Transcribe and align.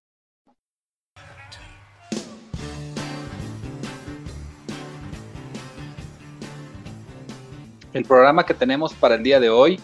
El 7.93 8.05
programa 8.05 8.47
que 8.47 8.55
tenemos 8.55 8.95
para 8.95 9.13
el 9.13 9.21
día 9.21 9.39
de 9.39 9.51
hoy 9.51 9.79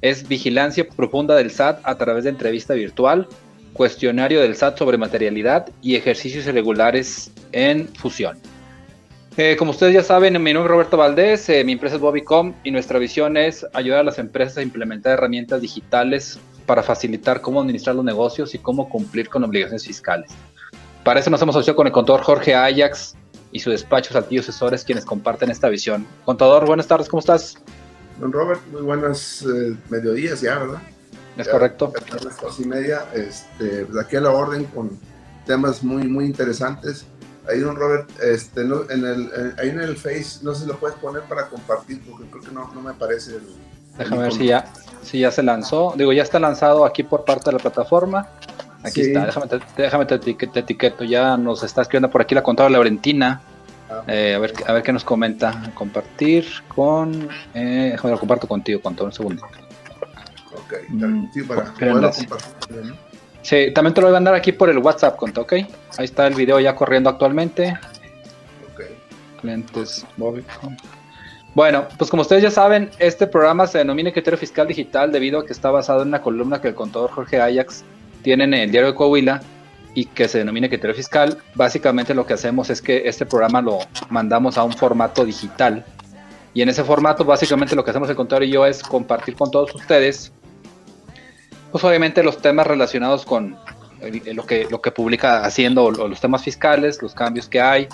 es 0.00 0.26
Vigilancia 0.26 0.88
Profunda 0.88 1.34
del 1.34 1.50
SAT 1.50 1.80
a 1.82 1.98
través 1.98 2.24
de 2.24 2.30
entrevista 2.30 2.72
virtual 2.72 3.28
cuestionario 3.74 4.40
del 4.40 4.56
SAT 4.56 4.78
sobre 4.78 4.96
materialidad 4.96 5.68
y 5.82 5.96
ejercicios 5.96 6.46
irregulares 6.46 7.30
en 7.52 7.88
fusión. 7.88 8.38
Eh, 9.36 9.56
como 9.56 9.70
ustedes 9.70 9.94
ya 9.94 10.02
saben, 10.02 10.32
mi 10.42 10.52
nombre 10.52 10.70
es 10.70 10.70
Roberto 10.70 10.96
Valdés, 10.96 11.48
eh, 11.48 11.62
mi 11.64 11.72
empresa 11.72 11.96
es 11.96 12.00
Bobicom 12.00 12.52
y 12.64 12.70
nuestra 12.72 12.98
visión 12.98 13.36
es 13.36 13.64
ayudar 13.72 14.00
a 14.00 14.02
las 14.02 14.18
empresas 14.18 14.58
a 14.58 14.62
implementar 14.62 15.12
herramientas 15.12 15.60
digitales 15.60 16.38
para 16.66 16.82
facilitar 16.82 17.40
cómo 17.40 17.60
administrar 17.60 17.96
los 17.96 18.04
negocios 18.04 18.54
y 18.54 18.58
cómo 18.58 18.88
cumplir 18.88 19.28
con 19.28 19.44
obligaciones 19.44 19.86
fiscales. 19.86 20.30
Para 21.04 21.20
eso 21.20 21.30
nos 21.30 21.40
hemos 21.42 21.54
asociado 21.56 21.76
con 21.76 21.86
el 21.86 21.92
contador 21.92 22.22
Jorge 22.22 22.54
Ajax 22.54 23.14
y 23.52 23.60
su 23.60 23.70
despacho 23.70 24.12
Saltillo 24.12 24.40
Asesores, 24.40 24.84
quienes 24.84 25.04
comparten 25.04 25.50
esta 25.50 25.68
visión. 25.68 26.06
Contador, 26.24 26.66
buenas 26.66 26.86
tardes, 26.86 27.08
¿cómo 27.08 27.20
estás? 27.20 27.56
Don 28.18 28.32
Robert, 28.32 28.60
muy 28.70 28.82
buenos 28.82 29.42
eh, 29.42 29.74
mediodías 29.88 30.40
ya, 30.40 30.58
¿verdad? 30.58 30.82
Es 31.36 31.48
correcto. 31.48 31.92
A 32.12 32.24
las 32.24 32.40
dos 32.40 32.60
y 32.60 32.64
media, 32.66 33.06
este, 33.14 33.86
pues, 33.86 34.04
aquí 34.04 34.16
a 34.16 34.20
la 34.20 34.30
orden 34.30 34.64
con 34.64 34.90
temas 35.46 35.82
muy, 35.82 36.06
muy 36.06 36.26
interesantes. 36.26 37.06
Ahí, 37.48 37.60
don 37.60 37.76
Robert, 37.76 38.08
este, 38.22 38.64
no, 38.64 38.88
en 38.90 39.04
el, 39.04 39.22
eh, 39.24 39.54
ahí 39.58 39.70
en 39.70 39.80
el 39.80 39.96
Face, 39.96 40.40
no 40.42 40.54
sé 40.54 40.62
si 40.62 40.66
lo 40.66 40.78
puedes 40.78 40.96
poner 40.98 41.22
para 41.22 41.48
compartir, 41.48 42.00
porque 42.08 42.28
creo 42.28 42.42
que 42.42 42.52
no, 42.52 42.70
no 42.74 42.80
me 42.80 42.90
aparece 42.90 43.36
el. 43.36 43.42
Déjame 43.98 44.22
ver 44.22 44.32
si 44.32 44.46
ya, 44.46 44.66
si 45.02 45.20
ya 45.20 45.30
se 45.30 45.42
lanzó. 45.42 45.94
Digo, 45.96 46.12
ya 46.12 46.22
está 46.22 46.38
lanzado 46.38 46.84
aquí 46.84 47.02
por 47.02 47.24
parte 47.24 47.46
de 47.46 47.52
la 47.52 47.58
plataforma. 47.58 48.28
Aquí 48.82 49.02
está, 49.02 49.26
déjame, 49.26 49.46
te, 49.46 49.60
déjame 49.76 50.06
te, 50.06 50.14
etiqueto. 50.14 51.04
Ya 51.04 51.36
nos 51.36 51.62
está 51.62 51.82
escribiendo 51.82 52.10
por 52.10 52.22
aquí 52.22 52.34
la 52.34 52.42
contadora 52.42 52.72
Laurentina. 52.72 53.42
Ah. 53.90 54.04
Eh, 54.06 54.34
a, 54.34 54.38
ver, 54.38 54.54
a 54.66 54.72
ver 54.72 54.82
qué 54.82 54.92
nos 54.92 55.04
comenta. 55.04 55.72
Compartir 55.74 56.46
con. 56.68 57.28
Eh, 57.54 57.90
déjame 57.92 58.12
lo 58.12 58.20
comparto 58.20 58.46
contigo, 58.46 58.80
todo 58.80 59.06
un 59.06 59.12
segundo. 59.12 59.42
Mm, 60.88 61.26
sí, 61.32 61.42
para 61.42 61.72
Sí, 63.42 63.72
también 63.72 63.94
te 63.94 64.00
lo 64.00 64.08
voy 64.08 64.14
a 64.14 64.18
mandar 64.18 64.34
aquí 64.34 64.52
por 64.52 64.68
el 64.68 64.78
WhatsApp, 64.78 65.16
conta, 65.16 65.40
¿ok? 65.40 65.52
Ahí 65.52 65.68
está 65.98 66.26
el 66.26 66.34
video 66.34 66.60
ya 66.60 66.74
corriendo 66.74 67.08
actualmente. 67.08 67.78
Ok. 68.72 68.82
Clientes 69.40 70.06
Bueno, 71.54 71.86
pues 71.96 72.10
como 72.10 72.22
ustedes 72.22 72.42
ya 72.42 72.50
saben, 72.50 72.90
este 72.98 73.26
programa 73.26 73.66
se 73.66 73.78
denomina 73.78 74.12
Criterio 74.12 74.38
Fiscal 74.38 74.68
Digital 74.68 75.10
debido 75.10 75.40
a 75.40 75.46
que 75.46 75.52
está 75.52 75.70
basado 75.70 76.02
en 76.02 76.08
una 76.08 76.20
columna 76.20 76.60
que 76.60 76.68
el 76.68 76.74
contador 76.74 77.10
Jorge 77.10 77.40
Ajax 77.40 77.82
tiene 78.22 78.44
en 78.44 78.54
el 78.54 78.70
diario 78.70 78.90
de 78.90 78.96
Coahuila 78.96 79.40
y 79.94 80.04
que 80.04 80.28
se 80.28 80.38
denomina 80.38 80.68
Criterio 80.68 80.94
Fiscal. 80.94 81.38
Básicamente 81.54 82.14
lo 82.14 82.26
que 82.26 82.34
hacemos 82.34 82.68
es 82.68 82.82
que 82.82 83.08
este 83.08 83.24
programa 83.24 83.62
lo 83.62 83.78
mandamos 84.10 84.58
a 84.58 84.64
un 84.64 84.72
formato 84.72 85.24
digital. 85.24 85.84
Y 86.52 86.62
en 86.62 86.68
ese 86.68 86.84
formato, 86.84 87.24
básicamente 87.24 87.74
lo 87.74 87.84
que 87.84 87.90
hacemos 87.90 88.10
el 88.10 88.16
contador 88.16 88.44
y 88.44 88.50
yo 88.50 88.66
es 88.66 88.82
compartir 88.82 89.34
con 89.34 89.50
todos 89.50 89.74
ustedes 89.74 90.32
pues 91.70 91.84
obviamente 91.84 92.22
los 92.22 92.38
temas 92.38 92.66
relacionados 92.66 93.24
con 93.24 93.56
lo 94.32 94.46
que, 94.46 94.66
lo 94.70 94.80
que 94.80 94.90
publica 94.90 95.44
haciendo, 95.44 95.90
los 95.90 96.20
temas 96.20 96.42
fiscales, 96.42 97.02
los 97.02 97.14
cambios 97.14 97.48
que 97.48 97.60
hay. 97.60 97.88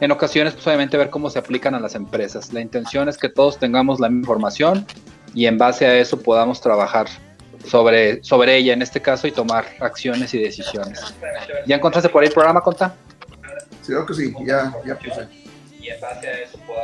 En 0.00 0.10
ocasiones, 0.10 0.54
pues 0.54 0.66
obviamente 0.66 0.96
ver 0.96 1.10
cómo 1.10 1.30
se 1.30 1.38
aplican 1.38 1.74
a 1.74 1.80
las 1.80 1.94
empresas. 1.94 2.52
La 2.52 2.60
intención 2.60 3.08
es 3.08 3.18
que 3.18 3.28
todos 3.28 3.58
tengamos 3.58 4.00
la 4.00 4.08
misma 4.08 4.22
información 4.22 4.86
y 5.34 5.46
en 5.46 5.58
base 5.58 5.86
a 5.86 5.96
eso 5.96 6.20
podamos 6.20 6.60
trabajar 6.60 7.06
sobre, 7.66 8.22
sobre 8.24 8.56
ella 8.56 8.72
en 8.72 8.82
este 8.82 9.00
caso 9.00 9.26
y 9.26 9.32
tomar 9.32 9.64
acciones 9.80 10.34
y 10.34 10.38
decisiones. 10.38 11.00
¿Ya 11.66 11.76
encontraste 11.76 12.08
por 12.08 12.22
ahí 12.22 12.28
el 12.28 12.34
programa, 12.34 12.60
Conta? 12.60 12.94
Sí, 13.82 13.92
creo 13.92 14.06
que 14.06 14.14
sí, 14.14 14.34
ya, 14.44 14.72
ya 14.84 14.96
puse. 14.96 15.28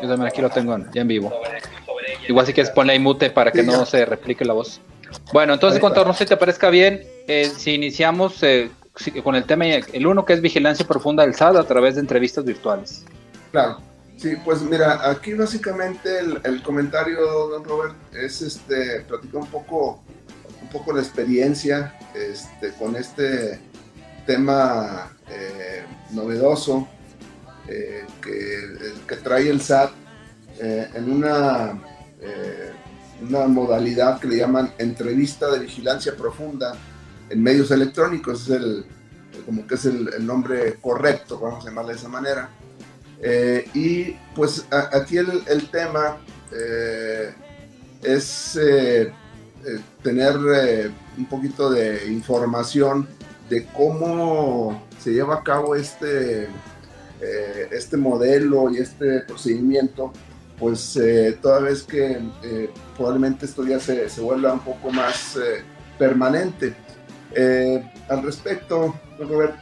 Yo 0.02 0.08
también 0.08 0.28
aquí 0.28 0.40
lo 0.40 0.50
tengo 0.50 0.76
ya 0.92 1.00
en 1.00 1.08
vivo. 1.08 1.32
Igual 2.28 2.46
si 2.46 2.52
quieres 2.52 2.70
ponle 2.70 2.92
ahí 2.92 2.98
mute 2.98 3.30
para 3.30 3.50
que 3.50 3.62
no 3.62 3.86
se 3.86 4.04
replique 4.04 4.44
la 4.44 4.52
voz. 4.52 4.80
Bueno, 5.32 5.54
entonces, 5.54 5.80
contador, 5.80 6.06
no 6.06 6.12
sé 6.12 6.24
si 6.24 6.30
te 6.30 6.36
parezca 6.36 6.70
bien 6.70 7.02
eh, 7.26 7.50
si 7.54 7.74
iniciamos 7.74 8.42
eh, 8.42 8.70
con 9.22 9.34
el 9.34 9.44
tema, 9.44 9.66
el 9.66 10.06
uno 10.06 10.24
que 10.24 10.32
es 10.32 10.40
vigilancia 10.40 10.86
profunda 10.86 11.24
del 11.24 11.34
SAT 11.34 11.56
a 11.56 11.64
través 11.64 11.94
de 11.94 12.00
entrevistas 12.00 12.44
virtuales. 12.44 13.04
Claro, 13.52 13.78
sí, 14.16 14.34
pues 14.44 14.62
mira, 14.62 15.08
aquí 15.08 15.34
básicamente 15.34 16.20
el, 16.20 16.62
comentario, 16.62 17.20
don 17.48 17.64
Robert, 17.64 17.94
es 18.14 18.42
este, 18.42 19.02
platicar 19.02 19.42
un 19.42 19.46
poco, 19.48 20.02
un 20.62 20.68
poco 20.70 20.92
la 20.92 21.00
experiencia 21.00 21.94
este, 22.14 22.72
con 22.72 22.96
este 22.96 23.60
tema 24.26 25.12
eh, 25.30 25.84
novedoso 26.10 26.88
que, 27.66 28.06
que, 29.06 29.16
trae 29.16 29.50
el 29.50 29.60
SAT 29.60 29.90
en 30.58 31.12
una 31.12 31.78
una 33.22 33.46
modalidad 33.46 34.20
que 34.20 34.28
le 34.28 34.36
llaman 34.36 34.72
entrevista 34.78 35.50
de 35.50 35.60
vigilancia 35.60 36.14
profunda 36.16 36.74
en 37.30 37.42
medios 37.42 37.70
electrónicos, 37.70 38.42
es 38.42 38.50
el, 38.50 38.84
como 39.44 39.66
que 39.66 39.74
es 39.74 39.84
el, 39.84 40.24
nombre 40.24 40.74
correcto, 40.80 41.38
vamos 41.38 41.64
a 41.64 41.68
llamarle 41.68 41.92
de 41.92 41.98
esa 41.98 42.08
manera. 42.08 42.48
Eh, 43.20 43.68
y 43.74 44.12
pues 44.34 44.64
aquí 44.70 45.16
el, 45.18 45.70
tema 45.70 46.18
eh, 46.52 47.34
es 48.02 48.56
eh, 48.56 49.12
tener 50.02 50.36
un 51.16 51.26
poquito 51.26 51.70
de 51.70 52.06
información 52.06 53.08
de 53.50 53.66
cómo 53.66 54.86
se 55.00 55.12
lleva 55.12 55.36
a 55.36 55.42
cabo 55.42 55.74
este, 55.74 56.48
este 57.70 57.96
modelo 57.96 58.70
y 58.70 58.78
este 58.78 59.20
procedimiento 59.20 60.12
pues 60.58 60.96
eh, 60.96 61.38
toda 61.40 61.60
vez 61.60 61.84
que 61.84 62.20
eh, 62.42 62.70
probablemente 62.96 63.46
esto 63.46 63.64
ya 63.64 63.78
se, 63.78 64.08
se, 64.08 64.20
vuelva 64.20 64.52
un 64.52 64.60
poco 64.60 64.90
más 64.90 65.36
eh, 65.36 65.62
permanente. 65.98 66.74
al 68.08 68.22
respecto, 68.22 68.94
Robert, 69.18 69.54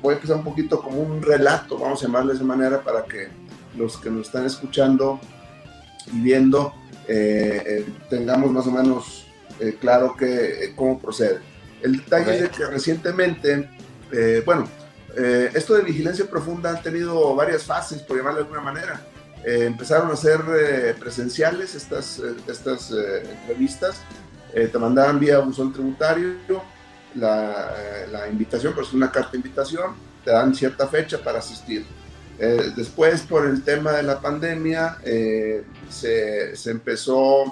voy 0.00 0.12
a 0.12 0.16
empezar 0.16 0.36
un 0.36 0.44
poquito 0.44 0.80
como 0.80 1.00
un 1.00 1.20
relato, 1.20 1.78
vamos 1.78 2.02
a 2.02 2.06
llamarle 2.06 2.32
de 2.32 2.36
esa 2.36 2.46
manera, 2.46 2.80
para 2.82 3.04
que 3.04 3.28
los 3.76 3.98
que 3.98 4.10
nos 4.10 4.26
están 4.26 4.46
escuchando 4.46 5.20
y 6.12 6.20
viendo 6.20 6.72
tengamos 8.08 8.50
más 8.52 8.66
o 8.66 8.70
menos 8.70 9.26
claro 9.80 10.14
que, 10.16 10.72
cómo 10.76 10.98
procede. 10.98 11.40
El 11.82 11.96
detalle 11.98 12.36
es 12.36 12.42
de 12.42 12.48
que 12.50 12.64
recientemente, 12.66 13.68
bueno, 14.46 14.68
esto 15.54 15.74
de 15.74 15.82
vigilancia 15.82 16.30
profunda 16.30 16.70
ha 16.70 16.80
tenido 16.80 17.34
varias 17.34 17.64
fases, 17.64 18.00
por 18.02 18.16
llamarlo 18.16 18.38
de 18.38 18.44
alguna 18.44 18.62
manera. 18.62 19.00
Eh, 19.44 19.64
empezaron 19.66 20.10
a 20.10 20.16
ser 20.16 20.40
eh, 20.52 20.94
presenciales 20.98 21.74
estas, 21.74 22.18
eh, 22.18 22.34
estas 22.46 22.90
entrevistas. 22.90 24.00
te 24.52 24.78
mandaban 24.78 25.20
vía 25.20 25.38
buzón 25.38 25.72
tributario 25.72 26.34
la, 27.14 27.72
la, 28.10 28.28
invitación, 28.28 28.72
pero 28.74 28.86
es 28.86 28.92
una 28.92 29.12
carta 29.12 29.32
de 29.32 29.38
invitación, 29.38 29.94
te 30.24 30.30
dan 30.30 30.54
cierta 30.54 30.88
fecha 30.88 31.18
para 31.18 31.38
asistir. 31.38 31.84
después, 32.76 33.22
por 33.22 33.46
el 33.46 33.62
tema 33.62 33.92
de 33.92 34.02
la 34.02 34.20
pandemia, 34.20 34.98
se, 35.90 36.56
se, 36.56 36.70
empezó 36.70 37.44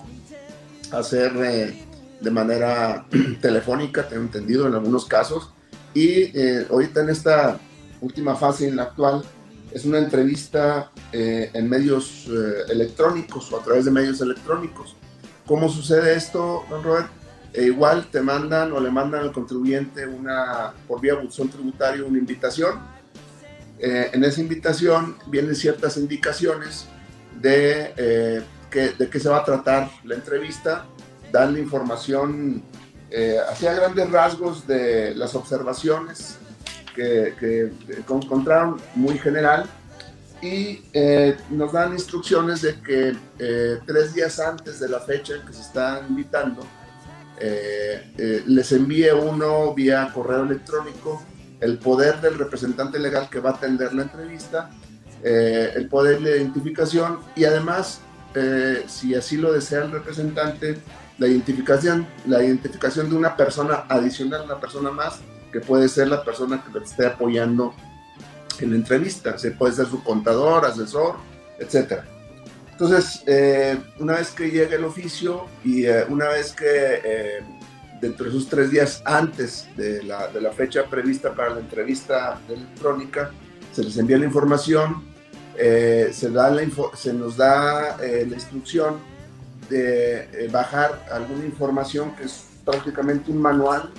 a 0.91 0.99
hacer 0.99 1.32
de 2.21 2.31
manera 2.31 3.06
telefónica, 3.41 4.09
tengo 4.09 4.23
entendido, 4.23 4.67
en 4.67 4.75
algunos 4.75 5.05
casos. 5.05 5.53
Y 5.94 6.32
ahorita 6.71 7.00
en 7.00 7.11
esta 7.11 7.59
última 8.00 8.35
fase, 8.37 8.69
en 8.69 8.77
la 8.77 8.85
actual, 8.85 9.23
es 9.73 9.85
una 9.85 9.99
entrevista 9.99 10.91
eh, 11.13 11.51
en 11.53 11.69
medios 11.69 12.27
eh, 12.29 12.71
electrónicos 12.71 13.53
o 13.53 13.61
a 13.61 13.63
través 13.63 13.85
de 13.85 13.91
medios 13.91 14.21
electrónicos. 14.21 14.97
¿Cómo 15.47 15.69
sucede 15.69 16.15
esto, 16.15 16.65
don 16.71 16.83
Robert? 16.83 17.09
E 17.53 17.65
igual 17.65 18.09
te 18.11 18.21
mandan 18.21 18.73
o 18.73 18.81
le 18.81 18.91
mandan 18.91 19.23
al 19.23 19.33
contribuyente 19.33 20.07
una, 20.07 20.73
por 20.87 21.01
vía 21.01 21.15
buzón 21.15 21.49
tributario 21.49 22.07
una 22.07 22.19
invitación. 22.19 22.81
Eh, 23.79 24.11
en 24.13 24.25
esa 24.25 24.41
invitación 24.41 25.17
vienen 25.27 25.55
ciertas 25.55 25.97
indicaciones 25.97 26.87
de, 27.41 28.43
de 28.71 29.11
qué 29.11 29.21
se 29.21 29.29
va 29.29 29.39
a 29.39 29.45
tratar 29.45 29.91
la 30.05 30.15
entrevista, 30.15 30.87
darle 31.31 31.61
información 31.61 32.63
hacia 33.49 33.73
grandes 33.73 34.11
rasgos 34.11 34.67
de 34.67 35.15
las 35.15 35.35
observaciones 35.35 36.39
que, 36.96 37.34
que 37.38 37.70
encontraron 38.08 38.81
muy 38.96 39.19
general 39.19 39.69
y 40.43 40.82
eh, 40.93 41.37
nos 41.50 41.72
dan 41.72 41.93
instrucciones 41.93 42.62
de 42.62 42.81
que 42.81 43.16
eh, 43.38 43.78
tres 43.87 44.14
días 44.14 44.38
antes 44.38 44.81
de 44.81 44.88
la 44.88 45.00
fecha 45.00 45.34
en 45.34 45.46
que 45.46 45.52
se 45.52 45.62
están 45.62 46.06
invitando, 46.08 46.62
eh, 47.38 48.43
les 48.46 48.72
envíe 48.72 49.10
uno 49.10 49.75
vía 49.75 50.10
correo 50.12 50.44
electrónico 50.44 51.22
el 51.60 51.78
poder 51.78 52.20
del 52.20 52.38
representante 52.38 52.98
legal 52.98 53.28
que 53.31 53.40
va 53.40 53.50
a 53.50 53.52
atender 53.54 53.94
la 53.94 54.02
entrevista, 54.02 54.70
el 55.22 55.88
poder 55.88 56.20
de 56.20 56.37
identificación 56.37 57.19
y 57.34 57.44
además, 57.44 58.00
si 58.87 59.14
así 59.14 59.38
lo 59.38 59.52
desea 59.52 59.84
el 59.84 59.90
representante, 59.90 60.76
la 61.19 61.26
identificación, 61.26 62.06
la 62.26 62.44
identificación 62.44 63.08
de 63.08 63.16
una 63.16 63.37
persona 63.37 63.84
adicional, 63.88 64.43
una 64.44 64.60
persona 64.60 64.90
más, 64.90 65.20
que 65.56 65.67
puede 65.67 65.88
ser 65.88 66.08
la 66.08 66.23
persona 66.23 66.62
que 66.62 66.79
le 66.79 66.85
esté 66.85 67.06
apoyando 67.06 67.73
en 68.61 68.73
la 68.73 68.76
entrevista. 68.76 69.38
Se 69.38 69.53
puede 69.53 69.73
ser 69.73 69.87
su 69.87 70.05
contador, 70.05 70.67
asesor, 70.67 71.17
etc. 71.58 72.00
Entonces, 72.73 73.23
eh, 73.26 73.79
una 73.99 74.17
vez 74.17 74.32
que 74.32 74.50
llegue 74.50 74.75
el 74.75 74.85
oficio 74.85 75.47
y 75.64 75.87
eh, 75.87 76.05
una 76.11 76.29
vez 76.29 76.53
que 76.53 76.67
eh, 77.03 77.41
dentro 78.03 78.25
de 78.25 78.32
esos 78.32 78.50
tres 78.50 78.70
días 78.70 79.00
antes 79.06 79.67
de 79.79 80.03
la, 80.03 80.29
de 80.29 80.43
la, 80.43 80.53
fecha 80.53 80.85
prevista 80.85 81.32
para 81.32 81.55
la 81.55 81.61
entrevista 81.61 82.38
electrónica, 82.50 83.31
se 83.73 83.82
les 83.82 83.97
envía 83.97 84.19
la 84.19 84.26
información, 84.26 85.05
se, 85.56 86.31
da 86.32 86.50
la 86.50 86.62
se 86.94 87.14
nos 87.14 87.38
da 87.38 87.97
la 87.97 88.35
instrucción 88.35 88.99
de 89.70 90.50
bajar 90.53 91.06
alguna 91.11 91.47
información 91.47 92.14
que 92.14 92.25
es 92.25 92.44
prácticamente 92.62 93.31
un 93.31 93.41
manual, 93.41 93.91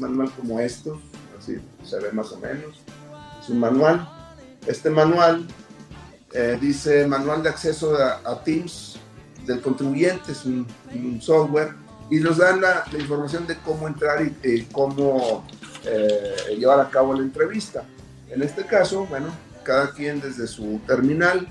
manual 0.00 0.30
como 0.32 0.58
esto, 0.60 1.00
así 1.38 1.58
se 1.84 1.98
ve 2.00 2.12
más 2.12 2.32
o 2.32 2.38
menos, 2.38 2.82
es 3.42 3.48
un 3.48 3.60
manual. 3.60 4.08
Este 4.66 4.90
manual 4.90 5.46
eh, 6.32 6.58
dice 6.60 7.06
manual 7.06 7.42
de 7.42 7.48
acceso 7.48 7.96
a, 7.96 8.44
Teams 8.44 8.98
del 9.46 9.60
contribuyente, 9.60 10.32
es 10.32 10.44
un, 10.44 10.66
software, 11.20 11.74
y 12.10 12.18
nos 12.18 12.38
dan 12.38 12.60
la, 12.60 12.84
información 12.98 13.46
de 13.46 13.56
cómo 13.58 13.88
entrar 13.88 14.22
y, 14.22 14.62
cómo 14.72 15.46
eh, 15.84 16.56
llevar 16.58 16.80
a 16.80 16.90
cabo 16.90 17.14
la 17.14 17.22
entrevista. 17.22 17.84
En 18.28 18.42
este 18.42 18.64
caso, 18.64 19.06
bueno, 19.06 19.28
cada 19.64 19.92
quien 19.92 20.20
desde 20.20 20.46
su 20.46 20.80
terminal, 20.86 21.48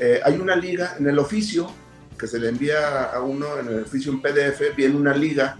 eh, 0.00 0.20
hay 0.24 0.38
una 0.38 0.56
liga 0.56 0.96
en 0.98 1.08
el 1.08 1.18
oficio 1.18 1.70
que 2.18 2.26
se 2.26 2.38
le 2.38 2.48
envía 2.48 3.04
a 3.04 3.20
uno 3.20 3.58
en 3.58 3.68
el 3.68 3.82
oficio 3.82 4.12
en 4.12 4.22
PDF, 4.22 4.76
viene 4.76 4.96
una 4.96 5.14
liga, 5.14 5.58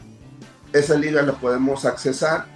esa 0.72 0.96
liga 0.96 1.22
la 1.22 1.32
podemos 1.32 1.84
accesar 1.84 2.46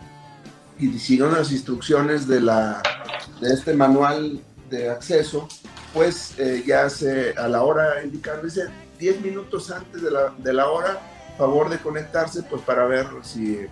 y 0.78 0.98
siguiendo 0.98 1.36
las 1.36 1.52
instrucciones 1.52 2.26
de 2.26 2.40
la 2.40 2.82
de 3.40 3.52
este 3.52 3.74
manual 3.74 4.40
de 4.70 4.88
acceso, 4.90 5.48
pues 5.92 6.34
eh, 6.38 6.64
ya 6.66 6.88
se, 6.88 7.32
a 7.36 7.48
la 7.48 7.62
hora 7.62 8.02
indicada, 8.02 8.42
dice 8.42 8.66
10 8.98 9.20
minutos 9.20 9.70
antes 9.70 10.02
de 10.02 10.10
la, 10.10 10.34
de 10.38 10.52
la 10.52 10.68
hora, 10.68 10.98
favor 11.36 11.68
de 11.68 11.78
conectarse, 11.78 12.42
pues 12.42 12.62
para 12.62 12.86
ver 12.86 13.06
si 13.22 13.66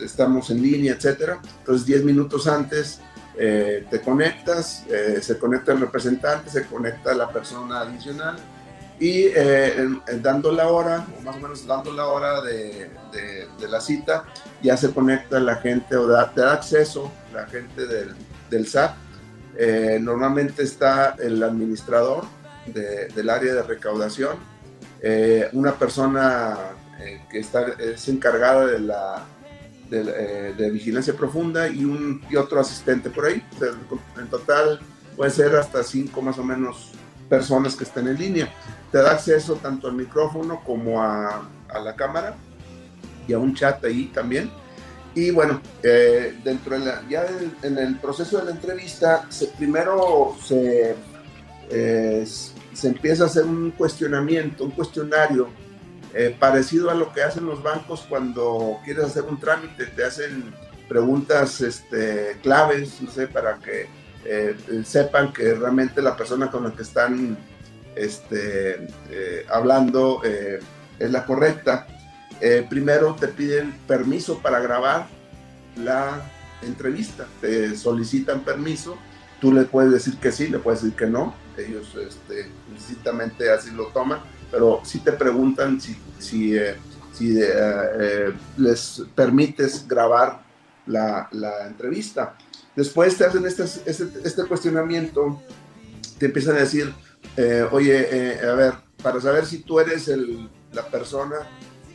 estamos 0.00 0.50
en 0.50 0.62
línea, 0.62 0.94
etcétera. 0.94 1.40
Entonces 1.60 1.86
10 1.86 2.04
minutos 2.04 2.46
antes 2.46 3.00
eh, 3.36 3.86
te 3.90 4.00
conectas, 4.00 4.84
eh, 4.88 5.20
se 5.22 5.38
conecta 5.38 5.72
el 5.72 5.80
representante, 5.80 6.50
se 6.50 6.66
conecta 6.66 7.14
la 7.14 7.28
persona 7.28 7.80
adicional 7.80 8.36
y 8.98 9.28
dando 10.22 10.52
la 10.52 10.68
hora, 10.68 11.06
o 11.18 11.22
más 11.22 11.36
o 11.36 11.40
menos 11.40 11.66
dando 11.66 11.92
la 11.92 12.06
hora 12.06 12.40
de, 12.42 12.90
de, 13.12 13.68
la 13.68 13.80
cita, 13.80 14.24
ya 14.62 14.76
se 14.76 14.92
conecta 14.92 15.40
la 15.40 15.56
gente 15.56 15.96
o 15.96 16.06
da, 16.06 16.30
te 16.30 16.42
da 16.42 16.52
acceso 16.52 17.10
la 17.32 17.46
gente 17.46 17.86
del, 17.86 18.14
del 18.50 18.66
SAT. 18.66 18.94
Eh, 19.56 19.98
normalmente 20.00 20.62
está 20.62 21.16
el 21.18 21.42
administrador 21.42 22.24
del 22.66 23.30
área 23.30 23.54
de 23.54 23.62
recaudación, 23.62 24.36
eh, 25.00 25.48
una 25.52 25.74
persona 25.74 26.56
eh, 26.98 27.20
que 27.30 27.40
está, 27.40 27.66
es 27.78 28.08
encargada 28.08 28.66
de 28.66 28.78
la 28.80 29.26
de, 29.90 30.70
vigilancia 30.70 31.14
profunda 31.14 31.68
y, 31.68 31.84
un, 31.84 32.24
y 32.28 32.36
otro 32.36 32.58
asistente 32.58 33.10
por 33.10 33.26
ahí. 33.26 33.44
en 34.18 34.28
total 34.28 34.80
puede 35.14 35.30
ser 35.30 35.54
hasta 35.54 35.84
cinco 35.84 36.22
más 36.22 36.38
o 36.38 36.42
menos 36.42 36.92
personas 37.34 37.74
que 37.74 37.84
estén 37.84 38.06
en 38.06 38.16
línea. 38.16 38.48
Te 38.92 38.98
da 38.98 39.12
acceso 39.12 39.56
tanto 39.56 39.88
al 39.88 39.94
micrófono 39.94 40.62
como 40.64 41.02
a, 41.02 41.48
a 41.68 41.78
la 41.80 41.96
cámara 41.96 42.36
y 43.26 43.32
a 43.32 43.38
un 43.38 43.54
chat 43.54 43.84
ahí 43.84 44.04
también. 44.14 44.50
Y 45.14 45.30
bueno, 45.30 45.60
eh, 45.82 46.36
dentro 46.44 46.78
de 46.78 46.86
la, 46.86 47.02
ya 47.08 47.26
en, 47.62 47.78
el 47.78 47.96
proceso 47.98 48.38
de 48.38 48.44
la 48.46 48.50
entrevista, 48.50 49.26
se, 49.28 49.46
primero 49.48 50.36
se, 50.44 50.94
eh, 51.70 52.26
se 52.72 52.88
empieza 52.88 53.24
a 53.24 53.26
hacer 53.26 53.44
un 53.44 53.70
cuestionamiento, 53.72 54.64
un 54.64 54.72
cuestionario 54.72 55.48
eh, 56.12 56.36
parecido 56.38 56.90
a 56.90 56.94
lo 56.94 57.12
que 57.12 57.22
hacen 57.22 57.46
los 57.46 57.62
bancos 57.62 58.06
cuando 58.08 58.78
quieres 58.84 59.04
hacer 59.04 59.24
un 59.24 59.38
trámite, 59.38 59.86
te 59.86 60.04
hacen 60.04 60.52
preguntas 60.88 61.60
este, 61.60 62.36
claves, 62.42 63.00
no 63.00 63.10
sé, 63.10 63.26
para 63.26 63.58
que 63.58 63.88
sepan 64.84 65.32
que 65.32 65.54
realmente 65.54 66.00
la 66.00 66.16
persona 66.16 66.50
con 66.50 66.64
la 66.64 66.72
que 66.72 66.82
están 66.82 67.36
este, 67.94 68.88
hablando 69.48 70.22
es 70.98 71.10
la 71.10 71.24
correcta. 71.24 71.86
Eh, 72.40 72.66
primero 72.68 73.14
te 73.14 73.28
piden 73.28 73.72
permiso 73.86 74.38
para 74.40 74.60
grabar 74.60 75.06
la 75.76 76.22
entrevista, 76.62 77.26
te 77.40 77.76
solicitan 77.76 78.40
permiso, 78.40 78.96
tú 79.40 79.52
le 79.52 79.62
puedes 79.64 79.92
decir 79.92 80.16
que 80.18 80.32
sí, 80.32 80.48
le 80.48 80.58
puedes 80.58 80.82
decir 80.82 80.96
que 80.96 81.06
no, 81.06 81.34
ellos 81.56 81.94
este, 81.96 82.50
así 83.50 83.70
lo 83.70 83.86
toman, 83.88 84.20
pero 84.50 84.80
sí 84.84 85.00
te 85.00 85.12
preguntan 85.12 85.80
si, 85.80 85.96
si, 86.18 86.56
eh, 86.56 86.76
si 87.12 87.38
eh, 87.40 88.32
les 88.56 89.02
permites 89.14 89.86
grabar 89.86 90.42
la, 90.86 91.28
la, 91.32 91.66
entrevista. 91.66 92.36
Después 92.76 93.16
te 93.16 93.24
hacen 93.24 93.46
este, 93.46 93.64
este, 93.64 94.06
este 94.24 94.44
cuestionamiento, 94.44 95.40
te 96.18 96.26
empiezan 96.26 96.56
a 96.56 96.60
decir, 96.60 96.92
oye, 97.70 98.38
a 98.40 98.54
ver, 98.54 98.74
para 99.02 99.20
saber 99.20 99.46
si 99.46 99.58
tú 99.58 99.80
eres 99.80 100.08
el, 100.08 100.48
la 100.72 100.86
persona 100.86 101.36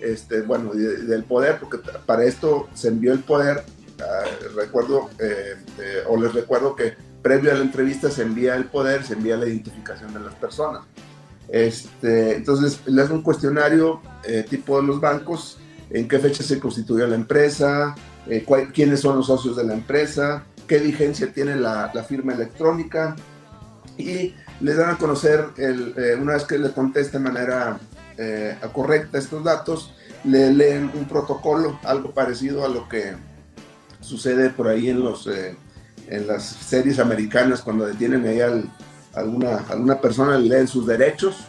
este, 0.02 0.42
bueno, 0.42 0.72
del 0.74 1.24
poder, 1.24 1.60
porque 1.60 1.80
para 2.06 2.24
esto 2.24 2.68
se 2.74 2.88
envió 2.88 3.14
el 3.14 3.20
poder. 3.20 3.64
Ah, 4.02 4.24
recuerdo, 4.56 5.10
eh, 5.20 5.56
eh, 5.80 6.04
o 6.08 6.16
les 6.16 6.34
recuerdo 6.34 6.76
que 6.76 6.94
previo 7.22 7.52
a 7.52 7.56
la 7.56 7.62
entrevista 7.62 8.10
se 8.10 8.22
envía 8.22 8.56
el 8.56 8.66
poder, 8.66 9.04
se 9.04 9.14
envía 9.14 9.36
la 9.36 9.48
identificación 9.48 10.14
de 10.14 10.22
las 10.22 10.36
personas. 10.36 10.84
Este, 11.50 12.36
entonces, 12.36 12.80
le 12.86 13.02
hacen 13.02 13.18
un 13.18 13.24
cuestionario 13.24 14.02
eh, 14.24 14.46
tipo 14.50 14.80
de 14.80 14.88
los 14.88 15.02
bancos, 15.02 15.58
en 15.90 16.08
qué 16.08 16.20
fecha 16.20 16.44
se 16.44 16.60
constituyó 16.60 17.08
la 17.08 17.16
empresa, 17.16 17.96
quiénes 18.74 19.00
son 19.00 19.18
los 19.18 19.26
socios 19.26 19.58
de 19.58 19.64
la 19.64 19.74
empresa, 19.74 20.46
qué 20.70 20.78
vigencia 20.78 21.34
tiene 21.34 21.56
la, 21.56 21.92
firma 22.08 22.34
electrónica 22.34 23.16
y 23.98 24.36
les 24.62 24.78
dan 24.78 24.92
a 24.92 24.98
conocer, 24.98 25.48
el, 25.58 25.96
una 26.22 26.34
vez 26.34 26.44
que 26.46 26.60
le 26.60 26.72
conteste 26.72 27.18
de 27.18 27.24
manera 27.24 27.80
eh, 28.18 28.56
correcta 28.72 29.18
estos 29.18 29.44
datos, 29.44 29.94
le 30.24 30.54
leen 30.54 30.92
un 30.94 31.06
protocolo, 31.06 31.80
algo 31.84 32.12
parecido 32.12 32.64
a 32.64 32.70
lo 32.70 32.88
que 32.88 33.16
sucede 34.00 34.52
por 34.52 34.68
ahí 34.68 34.90
en, 34.90 35.04
los, 35.04 35.26
eh, 35.28 35.58
en 36.08 36.28
las 36.28 36.46
series 36.46 37.00
americanas 37.00 37.62
cuando 37.62 37.88
detienen 37.88 38.26
ahí 38.28 38.40
alguna, 39.14 39.66
alguna 39.70 40.00
persona, 40.00 40.38
le 40.38 40.50
leen 40.50 40.68
sus 40.68 40.86
derechos. 40.86 41.46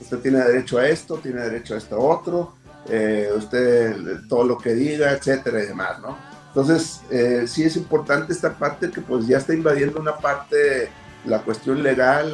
Usted 0.00 0.18
tiene 0.18 0.38
derecho 0.38 0.78
a 0.78 0.88
esto, 0.88 1.16
tiene 1.16 1.40
derecho 1.40 1.74
a 1.74 1.78
esto 1.78 1.98
otro, 1.98 2.54
eh, 2.88 3.30
usted 3.36 3.96
todo 4.28 4.44
lo 4.44 4.56
que 4.56 4.74
diga, 4.74 5.10
etcétera 5.10 5.62
y 5.62 5.66
demás, 5.66 6.00
¿no? 6.00 6.29
Entonces, 6.50 7.02
eh, 7.10 7.44
sí 7.46 7.62
es 7.62 7.76
importante 7.76 8.32
esta 8.32 8.54
parte 8.54 8.90
que 8.90 9.00
pues 9.00 9.26
ya 9.26 9.38
está 9.38 9.54
invadiendo 9.54 10.00
una 10.00 10.16
parte, 10.16 10.90
la 11.24 11.40
cuestión 11.40 11.82
legal, 11.82 12.32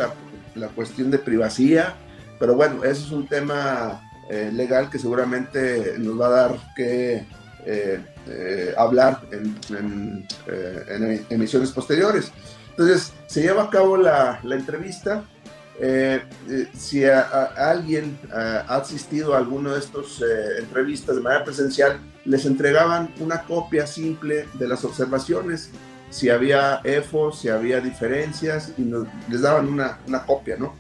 la, 0.55 0.69
cuestión 0.69 1.11
de 1.11 1.19
privacidad, 1.19 1.95
pero 2.39 2.55
bueno, 2.55 2.83
eso 2.83 3.05
es 3.05 3.13
un 3.13 3.27
tema 3.27 4.03
eh, 4.31 4.51
legal 4.53 4.89
que 4.89 4.99
seguramente 4.99 5.95
nos 5.99 6.19
va 6.19 6.27
a 6.27 6.31
dar 6.31 6.57
que 6.75 7.27
eh, 7.69 8.01
eh, 8.29 8.75
hablar 8.79 9.23
en, 9.33 10.25
emisiones 11.31 11.73
posteriores. 11.73 12.31
Entonces, 12.71 13.13
se 13.27 13.43
lleva 13.43 13.65
a 13.65 13.71
cabo 13.71 13.97
la, 13.97 14.41
entrevista. 14.45 15.25
Si 16.75 17.05
alguien 17.05 18.19
ha 18.33 18.77
asistido 18.77 19.35
a 19.35 19.39
alguna 19.39 19.75
de 19.75 19.81
estas 19.81 20.23
entrevistas 20.59 21.17
de 21.17 21.23
manera 21.23 21.45
presencial, 21.45 22.01
les 22.25 22.45
entregaban 22.45 23.13
una 23.21 23.43
copia 23.43 23.87
simple 23.87 24.47
de 24.55 24.69
las 24.69 24.85
observaciones, 24.85 25.71
si 26.11 26.31
había 26.31 26.81
EFO, 26.85 27.33
si 27.33 27.49
había 27.49 27.81
diferencias, 27.81 28.73
y 28.79 28.91
les 29.31 29.41
daban 29.41 29.69
una, 29.69 29.99
una 30.07 30.25
copia, 30.25 30.57
¿no? 30.57 30.75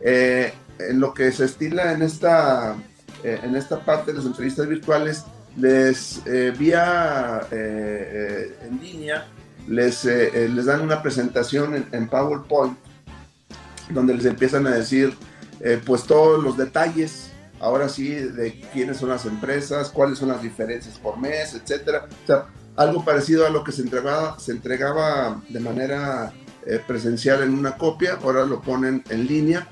Eh, 0.00 0.52
en 0.78 1.00
lo 1.00 1.14
que 1.14 1.30
se 1.30 1.44
estila 1.44 1.92
en 1.92 2.02
esta, 2.02 2.74
eh, 3.22 3.38
en 3.42 3.54
esta 3.54 3.84
parte 3.84 4.10
de 4.10 4.18
las 4.18 4.26
entrevistas 4.26 4.66
virtuales, 4.66 5.24
les 5.56 6.22
eh, 6.26 6.52
vía 6.58 7.42
en 7.50 8.80
línea, 8.80 9.26
les, 9.68 10.04
les 10.04 10.64
dan 10.64 10.80
una 10.80 11.02
presentación 11.02 11.86
en, 11.92 12.08
PowerPoint 12.08 12.76
donde 13.90 14.14
les 14.14 14.24
empiezan 14.24 14.66
a 14.66 14.70
decir 14.70 15.14
pues 15.84 16.02
todos 16.04 16.42
los 16.42 16.56
detalles 16.56 17.32
ahora 17.62 17.88
sí, 17.88 18.12
de 18.12 18.60
quiénes 18.72 18.98
son 18.98 19.08
las 19.08 19.24
empresas, 19.24 19.88
cuáles 19.90 20.18
son 20.18 20.28
las 20.28 20.42
diferencias 20.42 20.98
por 20.98 21.16
mes, 21.16 21.54
etcétera. 21.54 22.08
O 22.24 22.26
sea, 22.26 22.46
algo 22.76 23.04
parecido 23.04 23.46
a 23.46 23.50
lo 23.50 23.62
que 23.62 23.70
se 23.70 23.82
entregaba, 23.82 24.38
se 24.38 24.50
entregaba 24.50 25.40
de 25.48 25.60
manera 25.60 26.32
eh, 26.66 26.80
presencial 26.84 27.42
en 27.42 27.54
una 27.54 27.78
copia, 27.78 28.18
ahora 28.20 28.44
lo 28.44 28.60
ponen 28.60 29.04
en 29.08 29.26
línea. 29.28 29.68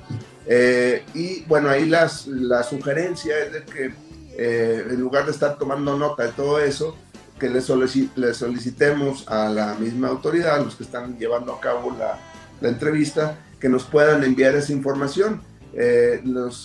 Eh, 0.47 1.05
y 1.15 1.43
bueno, 1.45 1.69
ahí 1.69 1.87
las, 1.87 2.29
la 2.29 2.63
sugerencia 2.63 3.37
es 3.39 3.53
de 3.53 3.65
que 3.65 3.93
eh, 4.39 4.87
en 4.89 5.01
lugar 5.01 5.27
de 5.27 5.33
estar 5.33 5.59
tomando 5.59 5.99
nota 5.99 6.23
de 6.23 6.33
todo 6.33 6.61
eso, 6.61 6.97
que 7.41 7.49
le, 7.49 7.61
solicitemos 7.61 9.27
a 9.27 9.49
la 9.49 9.75
misma 9.75 10.09
autoridad, 10.09 10.65
los 10.65 10.77
que 10.77 10.85
están 10.85 11.19
llevando 11.19 11.55
a 11.55 11.61
cabo 11.61 11.97
la, 11.99 12.19
la 12.61 12.69
entrevista, 12.69 13.37
que 13.61 13.69
nos 13.69 13.85
puedan 13.85 14.25
enviar 14.25 14.55
esa 14.55 14.73
información. 14.73 15.43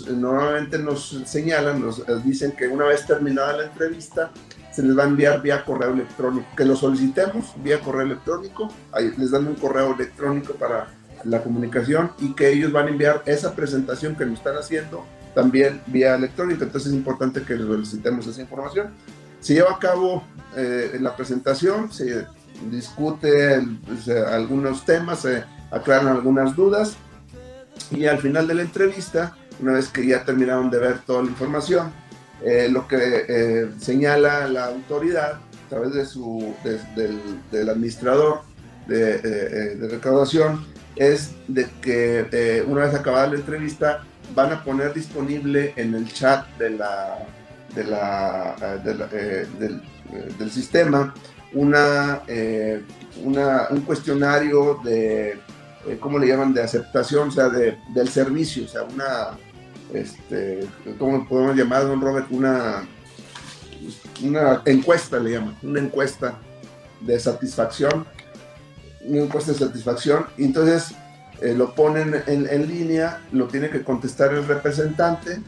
normalmente 0.10 0.80
nos 0.80 1.22
señalan, 1.25 1.82
nos 1.82 2.04
dicen 2.24 2.54
que 2.54 2.68
una 2.68 2.86
vez 2.86 3.06
terminada 3.06 3.58
la 3.58 3.66
entrevista, 3.66 4.32
se 4.75 4.84
les 4.84 4.98
va 4.98 5.04
a 5.04 5.08
enviar 5.08 5.42
vía 5.42 5.64
correo 5.64 5.94
electrónico, 5.94 6.46
que 6.58 6.66
lo 6.66 6.75
solicitemos 6.75 7.54
vía 7.64 7.80
correo 7.80 8.02
electrónico, 8.02 8.70
ahí 8.92 9.14
les 9.18 9.32
dan 9.32 9.48
un 9.48 9.56
correo 9.56 9.96
electrónico 9.96 10.54
para 10.54 10.88
la 11.24 11.42
comunicación 11.42 12.12
y 12.20 12.34
que 12.34 12.50
ellos 12.50 12.74
van 12.74 12.88
a 12.88 12.90
enviar 12.90 13.24
esa 13.25 13.56
presentación 13.56 14.18
que 14.18 14.25
nos 14.25 14.40
están 14.40 14.58
haciendo 14.58 15.06
también 15.34 15.82
vía 15.88 16.16
electrónica, 16.16 16.66
entonces 16.66 16.92
es 16.92 16.98
importante 16.98 17.44
que 17.44 17.56
les 17.56 17.66
solicitemos 17.66 18.28
esa 18.28 18.42
información. 18.42 18.90
Se 19.40 19.54
lleva 19.54 19.72
a 19.72 19.80
cabo 19.80 20.24
eh, 20.58 20.98
la 21.00 21.16
presentación, 21.16 21.92
se 21.92 22.25
discute 22.70 23.62
pues, 23.86 24.08
eh, 24.10 24.25
algunos 24.28 24.84
temas, 24.84 25.25
aclaran 25.75 26.08
algunas 26.08 26.55
dudas. 26.55 26.96
Y 27.91 28.05
al 28.08 28.17
final 28.17 28.48
de 28.48 28.55
la 28.55 28.62
entrevista, 28.63 29.36
una 29.60 29.74
vez 29.74 29.89
que 29.89 30.05
ya 30.08 30.24
terminaron 30.24 30.72
de 30.72 30.79
ver 30.79 31.00
toda 31.00 31.22
la 31.22 31.29
información, 31.29 31.91
eh, 32.44 32.67
lo 32.70 32.88
que 32.88 33.25
eh, 33.27 33.70
señala 33.79 34.48
la 34.48 34.65
autoridad 34.65 35.34
a 35.34 35.70
través 35.70 35.94
de 35.94 36.05
su, 36.05 36.53
del, 36.96 37.70
administrador 37.70 38.41
de, 38.88 39.15
eh, 39.15 39.75
de, 39.75 39.88
recaudación 39.88 40.65
es 40.96 41.32
de 41.48 41.67
que 41.82 42.63
una 42.67 42.86
vez 42.86 42.94
acabada 42.94 43.27
la 43.27 43.36
entrevista 43.36 44.03
van 44.36 44.51
a 44.51 44.63
poner 44.63 44.94
disponible 44.94 45.74
en 45.75 45.96
el 45.96 46.12
chat 46.12 46.48
de 46.58 46.72
la, 46.72 47.17
de 47.74 47.84
la, 47.84 48.55
del, 48.84 49.82
del, 50.38 50.51
sistema 50.51 51.13
una, 51.53 52.22
una, 53.24 53.67
un 53.72 53.82
cuestionario 53.82 54.79
de, 54.84 55.39
¿cómo 56.00 56.20
le 56.20 56.27
llaman?, 56.27 56.54
de 56.54 56.63
aceptación, 56.63 57.30
o 57.30 57.32
sea, 57.32 57.50
de, 57.50 57.77
del 57.94 58.10
servicio, 58.10 58.65
o 58.65 58.68
sea, 58.68 58.84
una 58.84 59.38
este, 59.94 60.68
¿cómo 60.98 61.27
podemos 61.27 61.56
llamar, 61.56 61.84
don 61.84 62.01
Robert? 62.01 62.27
Una, 62.30 62.88
una 64.24 64.62
encuesta, 64.65 65.20
le 65.20 65.32
llaman, 65.32 65.58
una 65.62 65.80
encuesta 65.80 66.39
de 67.01 67.20
satisfacción, 67.20 68.06
una 69.01 69.22
encuesta 69.22 69.51
de 69.51 69.60
satisfacción, 69.60 70.25
y 70.38 70.46
entonces 70.46 70.96
eh, 71.42 71.54
lo 71.54 71.75
ponen 71.75 72.24
en, 72.27 72.68
línea, 72.68 73.22
lo 73.32 73.48
tiene 73.48 73.70
que 73.70 73.84
contestar 73.84 74.34
el 74.34 74.48
representante, 74.48 75.39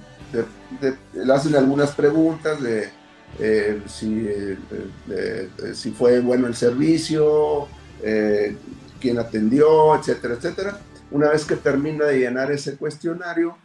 le 1.14 1.34
hacen 1.34 1.56
algunas 1.56 1.92
preguntas 1.92 2.62
de 2.62 2.90
eh, 3.40 3.82
si, 3.88 4.28
eh, 4.28 5.50
si 5.74 5.92
fue 5.92 6.20
bueno 6.20 6.48
el 6.48 6.56
servicio, 6.56 7.68
quién 9.00 9.20
atendió, 9.20 9.96
etcétera, 9.96 10.36
etcétera. 10.36 10.80
Una 11.12 11.30
vez 11.30 11.46
que 11.46 11.56
termina 11.56 12.06
de 12.06 12.20
llenar 12.20 12.52
ese 12.52 12.76
cuestionario, 12.76 13.58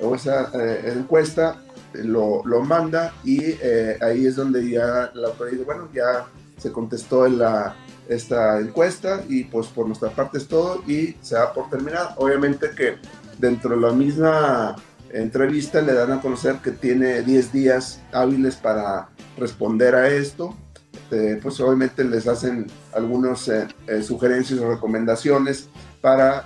o 0.00 0.14
esa 0.14 0.50
eh, 0.54 0.94
encuesta, 0.96 1.62
lo, 1.94 2.42
lo, 2.44 2.62
manda 2.62 3.14
y 3.24 3.40
eh, 3.42 3.98
ahí 4.00 4.26
es 4.26 4.36
donde 4.36 4.68
ya 4.68 5.10
la 5.14 5.28
autoridad 5.28 5.52
dice, 5.52 5.64
bueno, 5.64 5.88
ya 5.92 6.26
se 6.56 6.70
contestó 6.70 7.26
la, 7.28 7.74
esta 8.08 8.58
encuesta 8.60 9.22
y 9.28 9.44
pues 9.44 9.68
por 9.68 9.86
nuestra 9.86 10.10
parte 10.10 10.38
es 10.38 10.48
todo 10.48 10.82
y 10.86 11.16
se 11.22 11.34
da 11.34 11.52
por 11.52 11.70
terminada. 11.70 12.14
Obviamente 12.16 12.70
que 12.76 12.96
dentro 13.38 13.70
de 13.70 13.80
la 13.80 13.92
misma 13.92 14.76
entrevista 15.12 15.80
le 15.80 15.94
dan 15.94 16.12
a 16.12 16.20
conocer 16.20 16.56
que 16.56 16.72
tiene 16.72 17.22
10 17.22 17.52
días 17.52 18.00
hábiles 18.12 18.56
para 18.56 19.08
responder 19.36 19.94
a 19.94 20.08
esto. 20.08 20.54
Eh, 21.10 21.40
pues 21.42 21.58
obviamente 21.60 22.04
les 22.04 22.26
hacen 22.28 22.66
algunas 22.92 23.50
sugerencias 24.02 24.60
o 24.60 24.70
recomendaciones 24.70 25.68
para 26.00 26.44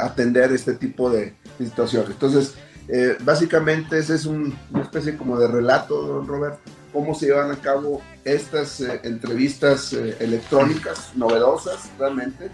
atender 0.00 0.52
este 0.52 0.74
tipo 0.74 1.10
de, 1.10 1.34
situaciones. 1.58 2.10
Entonces, 2.10 2.54
eh, 2.88 3.16
básicamente 3.20 3.98
ese 3.98 4.14
es 4.14 4.24
una 4.24 4.54
especie 4.80 5.16
como 5.16 5.38
de 5.38 5.48
relato, 5.48 6.00
don 6.06 6.26
Robert, 6.26 6.58
cómo 6.92 7.14
se 7.14 7.26
llevan 7.26 7.50
a 7.50 7.56
cabo 7.56 8.00
estas 8.24 8.80
eh, 8.80 9.00
entrevistas 9.02 9.92
eh, 9.92 10.16
electrónicas 10.20 11.12
novedosas 11.14 11.90
realmente. 11.98 12.50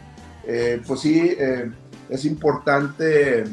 pues 0.87 1.01
sí, 1.01 1.35
es 2.11 2.25
importante 2.27 3.45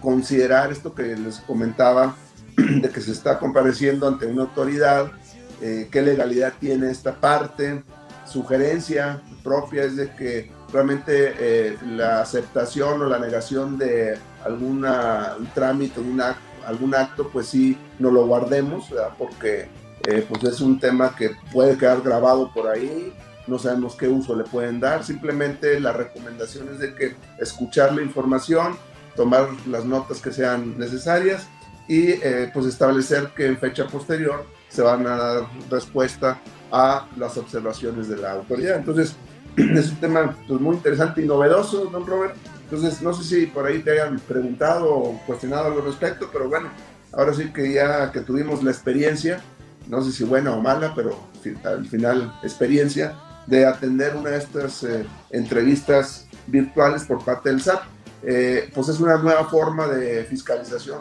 considerar 0.00 0.70
esto 0.70 0.94
que 0.94 1.16
les 1.16 1.38
comentaba, 1.38 2.14
de 2.56 2.90
que 2.90 3.00
se 3.00 3.12
está 3.12 3.38
compareciendo 3.38 4.06
ante 4.06 4.26
una 4.26 4.42
autoridad, 4.42 5.12
qué 5.60 6.02
legalidad 6.02 6.54
tiene 6.58 6.90
esta 6.90 7.14
parte, 7.14 7.82
sugerencia 8.24 9.20
propia 9.44 9.84
es 9.84 9.96
de 9.96 10.10
que 10.14 10.50
realmente 10.72 11.76
la 11.84 12.22
aceptación 12.22 13.02
o 13.02 13.06
la 13.06 13.18
negación 13.18 13.76
de 13.76 14.16
alguna, 14.44 15.34
un 15.38 15.46
trámite, 15.48 16.00
una, 16.00 16.36
algún 16.66 16.94
acto, 16.94 17.28
pues 17.28 17.48
sí, 17.48 17.78
no 17.98 18.10
lo 18.10 18.26
guardemos, 18.26 18.86
porque 19.18 19.68
eh, 20.06 20.24
pues 20.28 20.42
es 20.44 20.60
un 20.60 20.78
tema 20.78 21.14
que 21.14 21.32
puede 21.52 21.76
quedar 21.76 22.00
grabado 22.00 22.50
por 22.52 22.68
ahí, 22.68 23.12
no 23.46 23.58
sabemos 23.58 23.96
qué 23.96 24.08
uso 24.08 24.34
le 24.34 24.44
pueden 24.44 24.80
dar, 24.80 25.04
simplemente 25.04 25.78
la 25.78 25.92
recomendación 25.92 26.68
es 26.72 26.78
de 26.78 26.94
que 26.94 27.16
escuchar 27.38 27.94
la 27.94 28.02
información, 28.02 28.76
tomar 29.14 29.48
las 29.66 29.84
notas 29.84 30.20
que 30.20 30.32
sean 30.32 30.78
necesarias 30.78 31.46
y 31.86 32.12
eh, 32.12 32.50
pues 32.54 32.66
establecer 32.66 33.32
que 33.36 33.46
en 33.46 33.58
fecha 33.58 33.86
posterior 33.88 34.46
se 34.70 34.82
van 34.82 35.06
a 35.06 35.16
dar 35.16 35.42
respuesta 35.70 36.40
a 36.72 37.06
las 37.16 37.36
observaciones 37.36 38.08
de 38.08 38.16
la 38.16 38.32
autoridad. 38.32 38.76
Entonces, 38.76 39.14
es 39.56 39.90
un 39.90 39.96
tema 39.96 40.36
pues, 40.48 40.60
muy 40.60 40.76
interesante 40.76 41.22
y 41.22 41.26
novedoso, 41.26 41.86
don 41.86 42.06
Robert, 42.06 42.34
entonces, 42.70 43.02
no 43.02 43.12
sé 43.12 43.24
si 43.24 43.46
por 43.46 43.66
ahí 43.66 43.80
te 43.80 43.90
hayan 43.90 44.20
preguntado 44.20 44.94
o 44.94 45.20
cuestionado 45.26 45.66
al 45.72 45.84
respecto, 45.84 46.30
pero 46.32 46.48
bueno, 46.48 46.68
ahora 47.12 47.34
sí 47.34 47.52
que 47.52 47.72
ya 47.72 48.12
que 48.12 48.20
tuvimos 48.20 48.62
la 48.62 48.70
experiencia, 48.70 49.40
no 49.88 50.00
sé 50.02 50.12
si 50.12 50.22
buena 50.22 50.52
o 50.52 50.60
mala, 50.60 50.94
pero 50.94 51.18
al 51.64 51.84
final 51.86 52.32
experiencia 52.44 53.16
de 53.48 53.66
atender 53.66 54.14
una 54.14 54.30
de 54.30 54.38
estas 54.38 54.84
eh, 54.84 55.04
entrevistas 55.30 56.28
virtuales 56.46 57.02
por 57.02 57.24
parte 57.24 57.48
del 57.48 57.60
SAT. 57.60 57.82
Eh, 58.22 58.70
pues 58.72 58.88
es 58.88 59.00
una 59.00 59.16
nueva 59.16 59.46
forma 59.46 59.88
de 59.88 60.24
fiscalización 60.24 61.00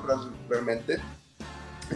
realmente, 0.50 0.98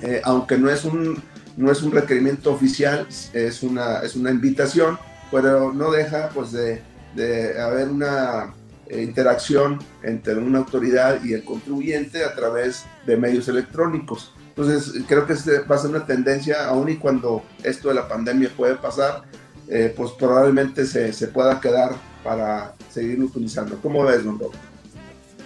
eh, 0.03 0.21
aunque 0.23 0.55
no 0.57 0.69
es, 0.69 0.85
un, 0.85 1.19
no 1.57 1.71
es 1.71 1.81
un 1.81 1.91
requerimiento 1.91 2.51
oficial, 2.51 3.07
es 3.33 3.63
una, 3.63 3.99
es 3.99 4.15
una 4.15 4.31
invitación, 4.31 4.97
pero 5.31 5.73
no 5.73 5.91
deja 5.91 6.29
pues 6.29 6.51
de, 6.51 6.81
de 7.15 7.59
haber 7.61 7.89
una 7.89 8.53
eh, 8.87 9.01
interacción 9.01 9.79
entre 10.03 10.35
una 10.35 10.59
autoridad 10.59 11.23
y 11.23 11.33
el 11.33 11.43
contribuyente 11.43 12.23
a 12.23 12.35
través 12.35 12.85
de 13.05 13.17
medios 13.17 13.47
electrónicos. 13.47 14.33
Entonces, 14.49 15.03
creo 15.07 15.25
que 15.25 15.33
este 15.33 15.59
va 15.59 15.75
a 15.77 15.79
ser 15.79 15.89
una 15.89 16.05
tendencia, 16.05 16.67
aun 16.67 16.89
y 16.89 16.97
cuando 16.97 17.43
esto 17.63 17.89
de 17.89 17.95
la 17.95 18.07
pandemia 18.07 18.51
puede 18.55 18.75
pasar, 18.75 19.23
eh, 19.67 19.93
pues 19.95 20.11
probablemente 20.11 20.85
se, 20.85 21.13
se, 21.13 21.27
pueda 21.27 21.59
quedar 21.59 21.93
para 22.23 22.73
seguir 22.91 23.23
utilizando. 23.23 23.77
¿Cómo 23.81 24.03
ves, 24.03 24.23
don 24.23 24.39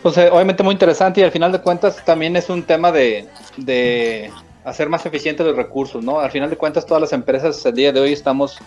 Pues 0.02 0.18
eh, 0.18 0.30
obviamente 0.32 0.64
muy 0.64 0.74
interesante 0.74 1.22
y 1.22 1.24
al 1.24 1.32
final 1.32 1.52
de 1.52 1.62
cuentas 1.62 2.04
también 2.04 2.36
es 2.36 2.50
un 2.50 2.64
tema 2.64 2.92
de, 2.92 3.28
de 3.56 4.32
hacer 4.68 4.90
más 4.90 5.06
eficientes 5.06 5.46
los 5.46 5.56
recursos, 5.56 6.04
¿no? 6.04 6.20
Al 6.20 6.30
final 6.30 6.50
de 6.50 6.58
cuentas 6.58 6.86
todas 6.86 7.00
las 7.00 7.14
empresas 7.14 7.66
el 7.66 7.74
día 7.74 7.94
de 7.94 8.02
hoy 8.02 8.12
estamos 8.12 8.58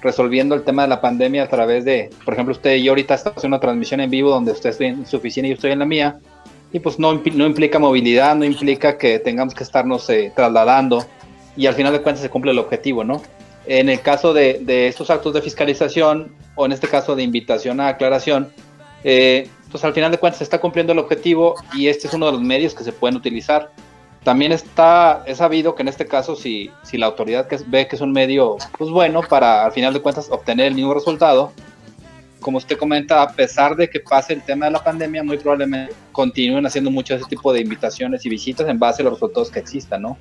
resolviendo 0.00 0.54
el 0.54 0.62
tema 0.62 0.82
de 0.82 0.88
la 0.88 1.00
pandemia 1.00 1.42
a 1.42 1.48
través 1.48 1.84
de, 1.84 2.10
por 2.24 2.34
ejemplo, 2.34 2.52
usted 2.52 2.76
y 2.76 2.84
yo 2.84 2.92
ahorita 2.92 3.14
estamos 3.14 3.38
haciendo 3.38 3.56
una 3.56 3.60
transmisión 3.60 4.00
en 4.00 4.08
vivo 4.08 4.30
donde 4.30 4.52
usted 4.52 4.70
está 4.70 4.84
en 4.84 5.04
su 5.04 5.16
oficina 5.16 5.48
y 5.48 5.50
yo 5.50 5.54
estoy 5.56 5.72
en 5.72 5.80
la 5.80 5.84
mía, 5.84 6.20
y 6.72 6.78
pues 6.78 7.00
no, 7.00 7.12
no 7.12 7.46
implica 7.46 7.80
movilidad, 7.80 8.36
no 8.36 8.44
implica 8.44 8.96
que 8.96 9.18
tengamos 9.18 9.52
que 9.52 9.64
estarnos 9.64 10.08
eh, 10.10 10.32
trasladando, 10.36 11.04
y 11.56 11.66
al 11.66 11.74
final 11.74 11.92
de 11.92 12.02
cuentas 12.02 12.22
se 12.22 12.30
cumple 12.30 12.52
el 12.52 12.58
objetivo, 12.60 13.02
¿no? 13.02 13.20
En 13.66 13.88
el 13.88 14.00
caso 14.00 14.32
de, 14.32 14.60
de 14.62 14.86
estos 14.86 15.10
actos 15.10 15.34
de 15.34 15.42
fiscalización, 15.42 16.36
o 16.54 16.66
en 16.66 16.72
este 16.72 16.86
caso 16.86 17.16
de 17.16 17.24
invitación 17.24 17.80
a 17.80 17.88
aclaración, 17.88 18.52
eh, 19.02 19.48
Entonces, 19.64 19.84
al 19.84 19.92
final 19.92 20.10
de 20.10 20.18
cuentas, 20.18 20.38
se 20.38 20.44
está 20.44 20.60
cumpliendo 20.60 20.92
el 20.92 20.98
objetivo 20.98 21.54
y 21.74 21.88
este 21.88 22.06
es 22.06 22.14
uno 22.14 22.26
de 22.26 22.32
los 22.32 22.40
medios 22.40 22.74
que 22.74 22.84
se 22.84 22.92
pueden 22.92 23.16
utilizar. 23.16 23.70
También 24.24 24.52
está, 24.52 25.22
es 25.26 25.38
sabido 25.38 25.74
que 25.74 25.82
en 25.82 25.88
este 25.88 26.06
caso, 26.06 26.36
si, 26.36 26.70
si 26.82 26.98
la 26.98 27.06
autoridad 27.06 27.46
que 27.46 27.58
ve 27.66 27.86
que 27.86 27.96
es 27.96 28.02
un 28.02 28.12
medio 28.12 28.56
pues 28.76 28.90
bueno 28.90 29.22
para, 29.22 29.64
al 29.64 29.72
final 29.72 29.94
de 29.94 30.02
cuentas, 30.02 30.28
obtener 30.30 30.66
el 30.66 30.74
mismo 30.74 30.92
resultado, 30.92 31.52
como 32.40 32.58
usted 32.58 32.76
comenta, 32.76 33.22
a 33.22 33.32
pesar 33.32 33.76
de 33.76 33.88
que 33.88 34.00
pase 34.00 34.32
el 34.32 34.42
tema 34.42 34.66
de 34.66 34.72
la 34.72 34.84
pandemia, 34.84 35.22
muy 35.22 35.38
probablemente 35.38 35.94
continúen 36.12 36.66
haciendo 36.66 36.90
mucho 36.90 37.14
ese 37.14 37.24
tipo 37.24 37.52
de 37.52 37.60
invitaciones 37.60 38.24
y 38.26 38.28
visitas 38.28 38.68
en 38.68 38.78
base 38.78 39.02
a 39.02 39.04
los 39.04 39.14
resultados 39.14 39.50
que 39.50 39.58
existan, 39.58 40.02
¿no? 40.02 40.16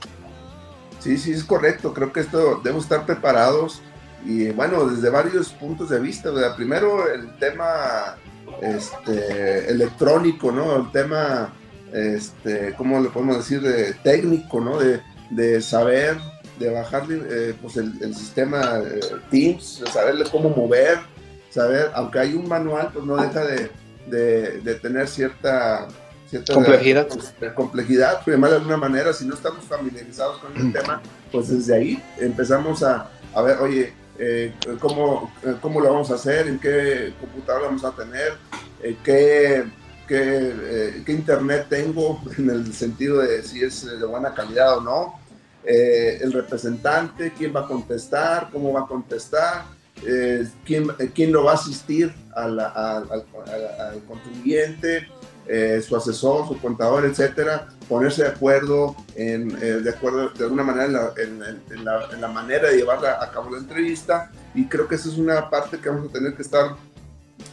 Sí, 0.99 1.17
sí, 1.17 1.31
es 1.31 1.43
correcto. 1.43 1.93
Creo 1.93 2.11
que 2.11 2.21
esto 2.21 2.59
debemos 2.63 2.83
estar 2.83 3.05
preparados 3.05 3.81
y 4.25 4.49
bueno, 4.49 4.85
desde 4.87 5.09
varios 5.09 5.49
puntos 5.49 5.89
de 5.89 5.99
vista. 5.99 6.31
Primero, 6.55 7.11
el 7.11 7.37
tema 7.37 8.17
este, 8.61 9.69
electrónico, 9.69 10.51
¿no? 10.51 10.75
El 10.75 10.91
tema, 10.91 11.53
este, 11.93 12.73
¿cómo 12.77 12.99
le 12.99 13.09
podemos 13.09 13.37
decir? 13.37 13.61
De 13.61 13.93
técnico, 13.93 14.59
¿no? 14.59 14.79
De, 14.79 15.01
de 15.29 15.61
saber, 15.61 16.17
de 16.59 16.69
bajar 16.69 17.03
eh, 17.09 17.53
pues 17.61 17.77
el, 17.77 18.15
sistema 18.15 18.79
eh, 18.79 18.99
Teams, 19.29 19.81
de 19.83 19.91
saberle 19.91 20.25
cómo 20.31 20.49
mover, 20.49 20.99
saber, 21.49 21.91
aunque 21.93 22.19
hay 22.19 22.33
un 22.33 22.47
manual, 22.47 22.89
pues 22.93 23.05
no 23.05 23.17
deja 23.17 23.43
de, 23.45 23.69
de, 24.07 24.75
tener 24.75 25.07
cierta, 25.07 25.87
cierta 26.29 26.53
complejidad. 26.53 27.07
De, 27.39 27.53
complejidad, 27.53 28.25
de 28.25 28.33
alguna 28.33 28.77
manera, 28.77 29.13
si 29.13 29.25
no 29.25 29.35
estamos 29.35 29.65
familiarizados 29.65 30.39
con 30.39 30.55
el 30.55 30.65
mm. 30.65 30.73
tema, 30.73 31.01
pues 31.31 31.49
desde 31.49 31.75
ahí 31.75 32.03
empezamos 32.19 32.83
a, 32.83 33.09
a 33.33 33.41
ver, 33.41 33.57
oye, 33.59 33.93
eh, 34.19 34.53
cómo, 34.79 35.31
eh, 35.43 35.55
cómo, 35.61 35.79
lo 35.79 35.91
vamos 35.91 36.09
a 36.09 36.15
hacer, 36.15 36.47
en 36.47 36.59
qué 36.59 37.13
computadora 37.19 37.67
vamos 37.67 37.83
a 37.83 37.91
tener, 37.91 38.33
eh, 38.81 38.97
qué, 40.07 40.95
qué, 40.97 41.03
qué, 41.05 41.11
internet 41.11 41.67
tengo, 41.69 42.21
en 42.37 42.49
el 42.49 42.73
sentido 42.73 43.19
de 43.19 43.43
si 43.43 43.63
es 43.63 43.85
de 43.85 44.05
buena 44.05 44.33
calidad 44.33 44.77
o 44.77 44.81
no, 44.81 45.19
el 45.63 46.31
representante, 46.31 47.33
quién 47.37 47.53
va 47.53 47.61
a 47.61 47.67
contestar, 47.67 48.49
cómo 48.53 48.71
va 48.71 48.81
a 48.81 48.87
contestar, 48.87 49.65
quién, 50.65 50.87
quién 51.13 51.33
lo 51.33 51.43
va 51.43 51.51
a 51.51 51.55
asistir 51.55 52.13
al, 52.33 52.57
al, 52.57 53.23
contribuyente, 54.07 55.07
su 55.85 55.93
asesor, 55.93 56.47
su 56.47 56.57
contador, 56.61 57.03
etcétera, 57.03 57.67
ponerse 57.87 58.23
de 58.23 58.29
acuerdo, 58.29 58.95
en, 59.15 59.51
eh, 59.61 59.79
de 59.81 59.89
acuerdo 59.89 60.29
de 60.29 60.43
alguna 60.43 60.63
manera 60.63 61.13
en 61.17 61.39
la, 61.39 62.07
en, 62.11 62.21
la, 62.21 62.27
manera 62.27 62.69
de 62.69 62.77
llevar 62.77 63.05
a, 63.05 63.31
cabo 63.31 63.51
la 63.51 63.59
entrevista. 63.59 64.31
Y 64.53 64.65
creo 64.67 64.87
que 64.87 64.95
esa 64.95 65.09
es 65.09 65.17
una 65.17 65.49
parte 65.49 65.79
que 65.79 65.89
vamos 65.89 66.09
a 66.09 66.13
tener 66.13 66.33
que 66.35 66.41
estar 66.41 66.75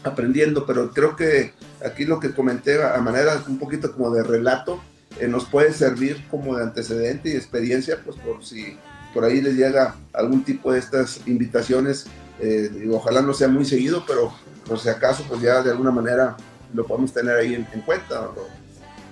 aprendiendo, 0.04 0.66
pero 0.66 0.90
creo 0.90 1.16
que 1.16 1.52
aquí 1.84 2.04
lo 2.04 2.20
que 2.20 2.32
comenté 2.32 2.82
a 2.82 2.98
manera 3.00 3.42
un 3.48 3.58
poquito 3.58 3.92
como 3.92 4.10
de 4.10 4.22
relato 4.22 4.80
eh, 5.18 5.28
nos 5.28 5.44
puede 5.44 5.72
servir 5.72 6.24
como 6.30 6.56
de 6.56 6.64
antecedente 6.64 7.30
y 7.30 7.32
experiencia, 7.32 7.98
pues 8.04 8.16
por 8.18 8.44
si 8.44 8.76
por 9.12 9.24
ahí 9.24 9.40
les 9.40 9.54
llega 9.54 9.94
algún 10.12 10.44
tipo 10.44 10.72
de 10.72 10.80
estas 10.80 11.20
invitaciones, 11.26 12.06
eh, 12.40 12.88
ojalá 12.92 13.22
no 13.22 13.32
sea 13.32 13.48
muy 13.48 13.64
seguido, 13.64 14.04
pero 14.06 14.32
por 14.66 14.78
si 14.78 14.88
acaso 14.88 15.24
pues 15.28 15.40
ya 15.40 15.62
de 15.62 15.70
alguna 15.70 15.92
manera 15.92 16.36
lo 16.72 16.84
podemos 16.84 17.12
tener 17.12 17.36
ahí 17.36 17.54
en, 17.54 17.80
cuenta. 17.82 18.28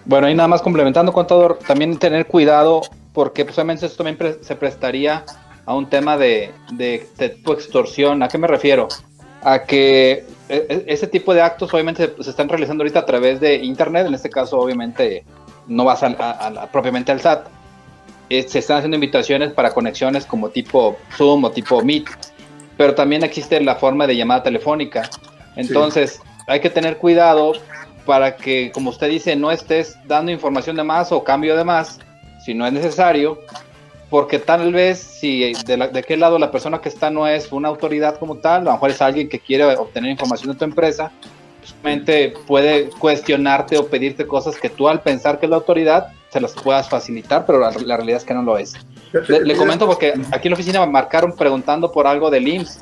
Bueno, 0.04 0.28
y 0.28 0.34
nada 0.34 0.48
más 0.48 0.60
complementando, 0.60 1.12
contador, 1.12 1.58
también 1.66 1.96
tener 1.96 2.26
cuidado 2.26 2.82
porque 3.12 3.44
posiblemente 3.44 3.86
esto 3.86 4.02
también 4.02 4.38
se 4.40 4.56
prestaría 4.56 5.24
a 5.64 5.74
un 5.74 5.88
tema 5.88 6.16
de, 6.16 6.52
de, 6.72 7.06
extorsión. 7.46 8.22
¿A 8.24 8.28
qué 8.28 8.38
me 8.38 8.48
refiero? 8.48 8.88
A 9.42 9.62
que 9.62 10.24
ese 10.52 11.06
tipo 11.06 11.32
de 11.32 11.40
actos 11.40 11.72
obviamente 11.72 12.14
se 12.20 12.30
están 12.30 12.48
realizando 12.48 12.82
ahorita 12.82 13.00
a 13.00 13.06
través 13.06 13.40
de 13.40 13.56
Internet, 13.56 14.06
en 14.06 14.14
este 14.14 14.28
caso 14.28 14.58
obviamente 14.58 15.24
no 15.66 15.84
vas 15.84 16.02
a, 16.02 16.68
propiamente 16.70 17.10
al 17.12 17.20
SAT. 17.20 17.46
Eh, 18.28 18.46
se 18.48 18.58
están 18.60 18.78
haciendo 18.78 18.96
invitaciones 18.96 19.52
para 19.52 19.72
conexiones 19.72 20.26
como 20.26 20.50
tipo 20.50 20.96
Zoom 21.16 21.44
o 21.44 21.50
tipo 21.50 21.82
Meet, 21.82 22.06
pero 22.76 22.94
también 22.94 23.22
existe 23.24 23.60
la 23.60 23.76
forma 23.76 24.06
de 24.06 24.16
llamada 24.16 24.42
telefónica. 24.42 25.08
Entonces 25.56 26.20
hay 26.46 26.60
que 26.60 26.70
tener 26.70 26.98
cuidado 26.98 27.52
para 28.06 28.36
que, 28.36 28.70
como 28.72 28.90
usted 28.90 29.08
dice, 29.08 29.36
no 29.36 29.50
estés 29.50 29.96
dando 30.06 30.32
información 30.32 30.76
de 30.76 30.82
más 30.82 31.12
o 31.12 31.22
cambio 31.22 31.56
de 31.56 31.64
más, 31.64 31.98
si 32.44 32.54
no 32.54 32.66
es 32.66 32.72
necesario, 32.72 33.38
porque 34.12 34.38
tal 34.38 34.74
vez 34.74 34.98
si 34.98 35.54
de, 35.64 35.78
la, 35.78 35.88
de 35.88 36.02
qué 36.02 36.18
lado 36.18 36.38
la 36.38 36.50
persona 36.50 36.82
que 36.82 36.90
está 36.90 37.08
no 37.08 37.26
es 37.26 37.50
una 37.50 37.68
autoridad 37.68 38.18
como 38.18 38.36
tal, 38.36 38.60
a 38.60 38.64
lo 38.64 38.72
mejor 38.72 38.90
es 38.90 39.00
alguien 39.00 39.26
que 39.26 39.40
quiere 39.40 39.64
obtener 39.64 40.10
información 40.10 40.52
de 40.52 40.58
tu 40.58 40.66
empresa, 40.66 41.10
simplemente 41.64 42.34
puede 42.46 42.90
cuestionarte 42.90 43.78
o 43.78 43.86
pedirte 43.86 44.26
cosas 44.26 44.58
que 44.58 44.68
tú 44.68 44.86
al 44.86 45.00
pensar 45.00 45.40
que 45.40 45.46
es 45.46 45.50
la 45.50 45.56
autoridad 45.56 46.08
se 46.28 46.42
las 46.42 46.52
puedas 46.52 46.90
facilitar, 46.90 47.46
pero 47.46 47.58
la, 47.58 47.70
realidad 47.70 48.18
es 48.18 48.24
que 48.24 48.34
no 48.34 48.42
lo 48.42 48.58
es. 48.58 48.74
Le, 49.30 49.46
le, 49.46 49.56
comento 49.56 49.86
porque 49.86 50.12
aquí 50.30 50.48
en 50.48 50.50
la 50.50 50.56
oficina 50.56 50.84
me 50.84 50.92
marcaron 50.92 51.34
preguntando 51.34 51.90
por 51.90 52.06
algo 52.06 52.28
del 52.28 52.46
IMSS 52.46 52.80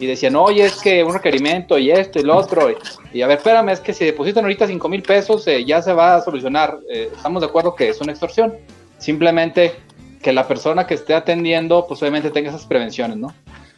y 0.00 0.06
decían, 0.06 0.34
oye, 0.34 0.64
es 0.64 0.80
que 0.80 1.04
un 1.04 1.14
requerimiento 1.14 1.78
y 1.78 1.92
esto 1.92 2.18
y 2.18 2.24
lo 2.24 2.36
otro. 2.36 2.74
Y, 3.12 3.22
a 3.22 3.28
ver, 3.28 3.38
espérame, 3.38 3.68
es 3.68 3.78
que 3.78 3.94
si 3.94 4.04
depositan 4.04 4.42
ahorita 4.42 4.66
5 4.66 4.88
mil 4.88 5.02
pesos, 5.02 5.46
eh, 5.46 5.64
ya 5.64 5.80
se 5.80 5.92
va 5.92 6.16
a 6.16 6.20
solucionar. 6.22 6.76
Eh, 6.90 7.08
estamos 7.14 7.40
de 7.40 7.46
acuerdo 7.46 7.72
que 7.76 7.88
es 7.88 8.00
una 8.00 8.10
extorsión. 8.10 8.52
Simplemente 8.98 9.76
que 10.22 10.32
la 10.32 10.46
persona 10.46 10.86
que 10.86 10.94
esté 10.94 11.14
atendiendo, 11.14 11.86
pues 11.86 12.00
obviamente 12.02 12.30
tenga 12.30 12.50
esas 12.50 12.66
prevenciones, 12.66 13.16
¿no? 13.16 13.34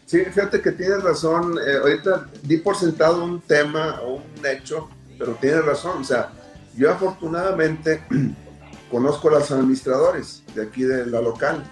Sí, 0.07 0.21
fíjate 0.25 0.61
que 0.61 0.73
tienes 0.73 1.03
razón. 1.03 1.57
Eh, 1.67 1.79
ahorita 1.79 2.27
di 2.43 2.59
por 2.59 2.77
sentado 2.77 3.25
un 3.25 3.41
tema 3.41 4.01
o 4.03 4.17
un 4.17 4.47
hecho, 4.47 4.89
pero 5.19 5.33
tienes 5.41 5.65
razón. 5.65 6.03
O 6.03 6.05
sea, 6.05 6.31
yo 6.77 6.91
afortunadamente 6.91 8.03
conozco 8.91 9.29
a 9.29 9.33
los 9.33 9.51
administradores 9.51 10.45
de 10.55 10.63
aquí 10.63 10.83
de 10.83 11.07
la 11.07 11.21
local, 11.21 11.65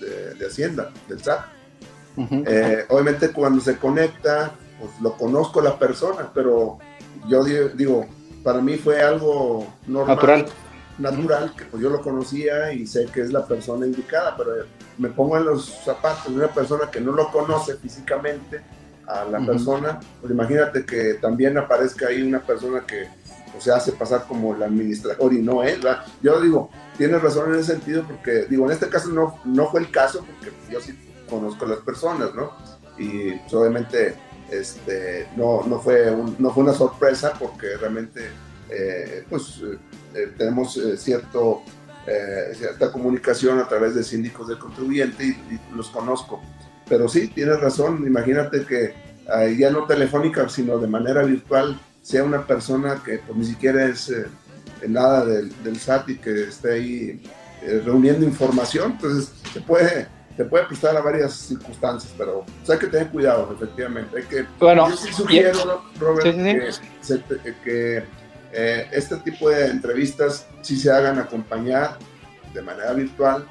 de, 0.00 0.34
de 0.34 0.46
Hacienda, 0.46 0.90
del 1.08 1.22
SAT 1.22 1.60
eh, 2.16 2.84
obviamente 2.88 3.30
cuando 3.30 3.60
se 3.60 3.76
conecta, 3.76 4.52
pues 4.78 4.90
lo 5.00 5.16
conozco 5.16 5.60
la 5.60 5.78
persona, 5.78 6.30
pero 6.34 6.78
yo 7.28 7.42
digo, 7.44 8.06
para 8.42 8.60
mí 8.60 8.76
fue 8.76 9.02
algo 9.02 9.66
normal, 9.86 10.16
natural, 10.16 10.46
natural 11.00 11.54
que 11.56 11.64
pues 11.64 11.82
yo 11.82 11.90
lo 11.90 12.00
conocía 12.00 12.72
y 12.72 12.86
sé 12.86 13.06
que 13.06 13.22
es 13.22 13.32
la 13.32 13.46
persona 13.46 13.86
indicada, 13.86 14.36
pero 14.36 14.52
me 14.98 15.08
pongo 15.08 15.36
en 15.36 15.46
los 15.46 15.66
zapatos 15.84 16.32
de 16.32 16.38
una 16.38 16.48
persona 16.48 16.90
que 16.90 17.00
no 17.00 17.12
lo 17.12 17.30
conoce 17.30 17.76
físicamente 17.76 18.60
a 19.06 19.24
la 19.24 19.44
persona, 19.44 19.98
pues 20.20 20.32
imagínate 20.32 20.84
que 20.84 21.14
también 21.14 21.58
aparezca 21.58 22.08
ahí 22.08 22.22
una 22.22 22.40
persona 22.40 22.84
que 22.86 23.08
pues, 23.50 23.64
se 23.64 23.72
hace 23.72 23.92
pasar 23.92 24.24
como 24.28 24.54
el 24.54 24.62
administrador 24.62 25.32
y 25.32 25.42
no 25.42 25.62
es, 25.64 25.78
Yo 26.22 26.40
digo, 26.40 26.70
tienes 26.96 27.20
razón 27.20 27.52
en 27.52 27.60
ese 27.60 27.72
sentido 27.72 28.04
porque, 28.04 28.46
digo, 28.48 28.66
en 28.66 28.72
este 28.72 28.88
caso 28.88 29.08
no, 29.08 29.40
no 29.44 29.68
fue 29.70 29.80
el 29.80 29.90
caso 29.90 30.24
porque 30.24 30.54
yo 30.70 30.80
sí 30.80 30.96
conozco 31.28 31.64
a 31.64 31.68
las 31.68 31.78
personas, 31.78 32.34
¿no? 32.34 32.52
Y 32.98 33.32
pues, 33.32 33.54
obviamente 33.54 34.14
este, 34.50 35.28
no, 35.36 35.64
no, 35.66 35.80
fue 35.80 36.14
no 36.38 36.50
fue 36.50 36.64
una 36.64 36.74
sorpresa 36.74 37.32
porque 37.38 37.76
realmente 37.76 38.28
eh, 38.70 39.24
pues, 39.28 39.62
eh, 40.14 40.32
tenemos 40.36 40.76
eh, 40.76 40.96
cierto, 40.96 41.62
cierta 42.54 42.90
comunicación 42.90 43.60
a 43.60 43.68
través 43.68 43.94
de 43.94 44.02
síndicos 44.02 44.48
del 44.48 44.58
contribuyente 44.58 45.24
y, 45.24 45.60
los 45.76 45.88
conozco. 45.90 46.40
Pero 46.88 47.08
sí, 47.08 47.28
tienes 47.28 47.60
razón, 47.60 48.04
imagínate 48.04 48.64
que 48.64 48.94
ya 49.56 49.70
no 49.70 49.86
telefónica, 49.86 50.48
sino 50.48 50.78
de 50.78 50.88
manera 50.88 51.22
virtual, 51.22 51.80
sea 52.02 52.24
una 52.24 52.44
persona 52.44 53.00
que 53.04 53.18
pues, 53.18 53.38
ni 53.38 53.44
siquiera 53.44 53.84
es 53.84 54.12
nada 54.88 55.24
del, 55.24 55.52
del, 55.62 55.78
SAT 55.78 56.08
y 56.08 56.16
que 56.16 56.44
esté 56.48 56.72
ahí 56.72 57.22
reuniendo 57.84 58.26
información, 58.26 58.92
entonces 58.92 59.32
se 59.52 59.60
puede 59.60 60.08
se 60.36 60.46
puede 60.46 60.64
prestar 60.64 60.96
a 60.96 61.02
varias 61.02 61.34
circunstancias, 61.34 62.14
pero 62.16 62.46
hay 62.66 62.78
que 62.78 62.86
tener 62.86 63.08
cuidado, 63.08 63.52
efectivamente. 63.54 64.18
Hay 64.18 64.24
que, 64.24 64.46
bueno, 64.58 64.88
yo 64.88 64.96
sí 64.96 65.12
sugiero, 65.12 65.84
Robert, 65.98 66.24
que, 67.62 68.02
eh, 68.52 68.88
este 68.92 69.16
tipo 69.18 69.48
de 69.48 69.66
entrevistas 69.66 70.46
sí 70.62 70.76
se 70.76 70.90
hagan 70.90 71.18
acompañar 71.18 71.98
de 72.52 72.62
manera 72.62 72.92
virtual 72.92 73.46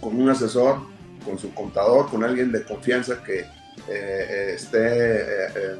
con 0.00 0.20
un 0.20 0.28
asesor, 0.30 0.78
con 1.24 1.38
su 1.38 1.52
contador, 1.54 2.08
con 2.10 2.24
alguien 2.24 2.52
de 2.52 2.64
confianza 2.64 3.22
que 3.22 3.40
eh, 3.40 3.46
eh, 3.88 4.52
esté 4.54 5.78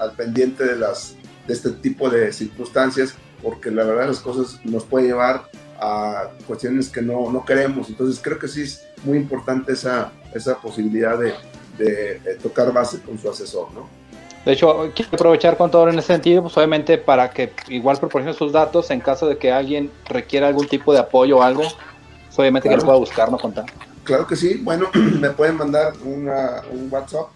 al 0.00 0.12
pendiente 0.12 0.64
de, 0.64 0.76
las, 0.76 1.16
de 1.46 1.54
este 1.54 1.70
tipo 1.70 2.10
de 2.10 2.32
circunstancias, 2.32 3.14
porque 3.42 3.70
la 3.70 3.84
verdad 3.84 4.08
las 4.08 4.20
cosas 4.20 4.60
nos 4.64 4.84
pueden 4.84 5.08
llevar 5.08 5.48
a 5.80 6.30
cuestiones 6.46 6.88
que 6.88 7.02
no, 7.02 7.30
no 7.32 7.44
queremos. 7.44 7.88
Entonces 7.88 8.20
creo 8.22 8.38
que 8.38 8.46
sí 8.46 8.62
es 8.62 8.84
muy 9.04 9.18
importante 9.18 9.72
esa, 9.72 10.12
esa 10.32 10.60
posibilidad 10.60 11.18
de, 11.18 11.34
de, 11.78 12.34
tocar 12.42 12.72
base 12.72 13.00
con 13.00 13.18
su 13.18 13.28
asesor, 13.28 13.72
¿no? 13.72 14.01
De 14.44 14.52
hecho, 14.52 14.90
quiero 14.94 15.10
aprovechar 15.12 15.56
con 15.56 15.70
todo 15.70 15.88
en 15.88 15.98
ese 15.98 16.08
sentido, 16.08 16.42
pues 16.42 16.56
obviamente 16.56 16.98
para 16.98 17.30
que 17.30 17.52
igual 17.68 17.98
proporcione 17.98 18.36
sus 18.36 18.52
datos 18.52 18.90
en 18.90 19.00
caso 19.00 19.28
de 19.28 19.38
que 19.38 19.52
alguien 19.52 19.90
requiera 20.06 20.48
algún 20.48 20.66
tipo 20.66 20.92
de 20.92 20.98
apoyo 20.98 21.38
o 21.38 21.42
algo, 21.42 21.62
pues 21.62 22.38
obviamente 22.38 22.68
que 22.68 22.76
lo 22.76 22.84
pueda 22.84 22.98
buscar, 22.98 23.30
no 23.30 23.38
contar. 23.38 23.66
Claro 24.04 24.26
que 24.26 24.34
sí, 24.34 24.60
bueno, 24.62 24.90
me 25.20 25.30
pueden 25.30 25.56
mandar 25.56 25.92
una, 26.04 26.62
un 26.72 26.88
WhatsApp 26.90 27.28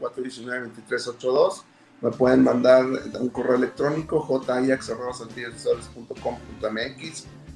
844-419-2382 0.00 1.62
me 2.02 2.10
pueden 2.10 2.42
mandar 2.42 2.84
un 2.84 3.28
correo 3.28 3.54
electrónico 3.54 4.20
jayax.com.mx. 4.44 5.06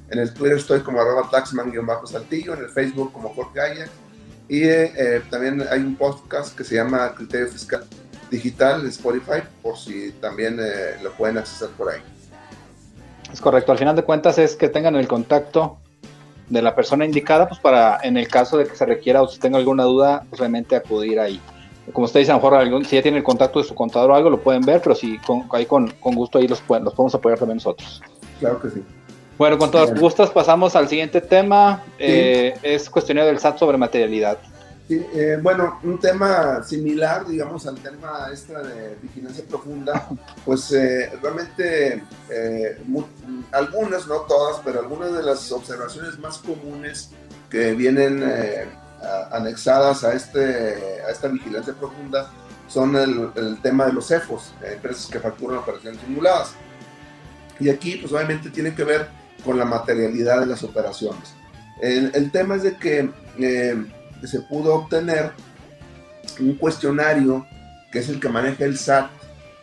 En 0.09 0.19
el 0.21 0.33
Twitter 0.33 0.57
estoy 0.57 0.81
como 0.83 1.01
arroba 1.01 1.29
taxman-saltillo, 1.31 2.55
en 2.55 2.61
el 2.61 2.71
Facebook 2.71 3.13
como 3.13 3.31
Jorge 3.31 3.61
Ajax. 3.61 3.91
Y 4.49 4.63
eh, 4.63 5.21
también 5.31 5.65
hay 5.69 5.81
un 5.81 5.97
podcast 5.97 6.57
que 6.57 6.63
se 6.63 6.77
llama 6.77 7.13
Criterio 7.17 7.49
Fiscal 7.49 7.85
Digital 8.31 8.87
Spotify, 8.87 9.43
por 9.63 9.77
si 9.77 10.13
también 10.13 10.59
eh, 10.61 10.97
lo 11.03 11.13
pueden 11.13 11.39
acceder 11.39 11.71
por 11.77 11.91
ahí. 11.91 12.01
Es 13.33 13.41
correcto, 13.41 13.73
al 13.73 13.79
final 13.79 13.97
de 13.97 14.03
cuentas 14.03 14.39
es 14.39 14.57
que 14.57 14.69
tengan 14.69 14.97
el 14.97 15.09
contacto 15.09 15.79
de 16.49 16.63
la 16.63 16.75
persona 16.75 17.05
indicada, 17.05 17.49
pues 17.49 17.61
para 17.61 17.99
en 18.03 18.17
el 18.17 18.29
caso 18.29 18.57
de 18.57 18.67
que 18.67 18.77
se 18.77 18.87
requiera 18.87 19.23
o 19.23 19.29
si 19.29 19.39
tenga 19.39 19.59
alguna 19.59 19.85
duda, 19.85 20.25
pues 20.29 20.39
realmente 20.39 20.77
acudir 20.77 21.19
ahí. 21.19 21.41
Como 21.93 22.07
usted 22.07 22.21
dice, 22.21 22.33
a 22.33 22.37
lo 22.37 22.43
mejor 22.43 22.85
si 22.87 22.97
ya 22.97 23.03
tiene 23.03 23.19
el 23.19 23.25
contacto 23.25 23.61
de 23.61 23.65
su 23.65 23.75
contador 23.75 24.11
o 24.11 24.15
algo, 24.15 24.31
lo 24.31 24.41
pueden 24.41 24.63
ver, 24.63 24.81
pero 24.81 24.95
si 24.95 25.19
con, 25.19 25.45
ahí 25.53 25.67
con, 25.67 25.93
gusto 26.03 26.39
ahí 26.39 26.49
los, 26.49 26.61
pueden, 26.61 26.85
los 26.85 26.95
podemos 26.95 27.15
apoyar 27.15 27.39
también 27.39 27.57
nosotros. 27.57 28.03
Claro 28.41 28.61
que 28.61 28.71
sí. 28.71 28.83
Bueno, 29.39 29.59
con 29.59 29.71
todos 29.71 29.95
gustos 29.95 30.31
pasamos 30.31 30.75
al 30.75 30.89
siguiente 30.89 31.21
tema. 31.21 31.85
Eh, 31.99 32.55
es 32.63 32.89
cuestionario 32.89 33.29
del 33.29 33.39
SAT 33.39 33.59
sobre 33.59 33.77
materialidad. 33.77 34.39
Eh, 34.89 35.39
bueno, 35.43 35.81
un 35.83 35.99
tema 35.99 36.63
similar, 36.63 37.27
digamos, 37.27 37.67
al 37.67 37.77
tema 37.77 38.29
esta 38.33 38.63
de 38.63 38.97
vigilancia 39.03 39.45
profunda, 39.49 40.09
pues 40.45 40.71
eh, 40.73 41.11
realmente 41.21 42.05
algunas, 43.51 44.07
no 44.07 44.21
todas, 44.21 44.61
pero 44.65 44.81
algunas 44.81 45.13
de 45.13 45.23
las 45.25 45.51
observaciones 45.51 46.19
más 46.19 46.39
comunes 46.39 47.11
que 47.51 47.73
vienen 47.75 48.23
anexadas 49.33 50.05
a, 50.05 50.15
este, 50.15 51.03
a 51.07 51.11
esta 51.11 51.29
vigilancia 51.29 51.75
profunda 51.75 52.31
son 52.69 52.95
el, 52.97 53.31
el 53.35 53.61
tema 53.63 53.87
de 53.87 53.93
los 53.93 54.07
CEFOS, 54.07 54.53
empresas 54.63 55.07
que 55.07 55.19
facturan 55.19 55.59
operaciones 55.59 56.01
simuladas. 56.01 56.53
Y 57.59 57.71
aquí, 57.71 57.97
pues 57.97 58.13
obviamente 58.13 58.51
tiene 58.51 58.75
que 58.75 58.85
ver 58.85 59.09
con 59.45 59.59
la 59.59 59.65
materialidad 59.65 60.41
de 60.41 60.47
las 60.47 60.63
operaciones. 60.63 61.35
El, 61.81 62.31
tema 62.31 62.57
es 62.57 62.63
de 62.63 62.77
que 62.77 63.11
se 64.27 64.41
pudo 64.41 64.75
obtener 64.75 65.33
un 66.41 66.55
cuestionario 66.55 67.47
que 67.91 68.01
es 68.01 68.09
el 68.09 68.21
que 68.21 68.29
maneja 68.29 68.65
el 68.65 68.79
SAT 68.79 69.11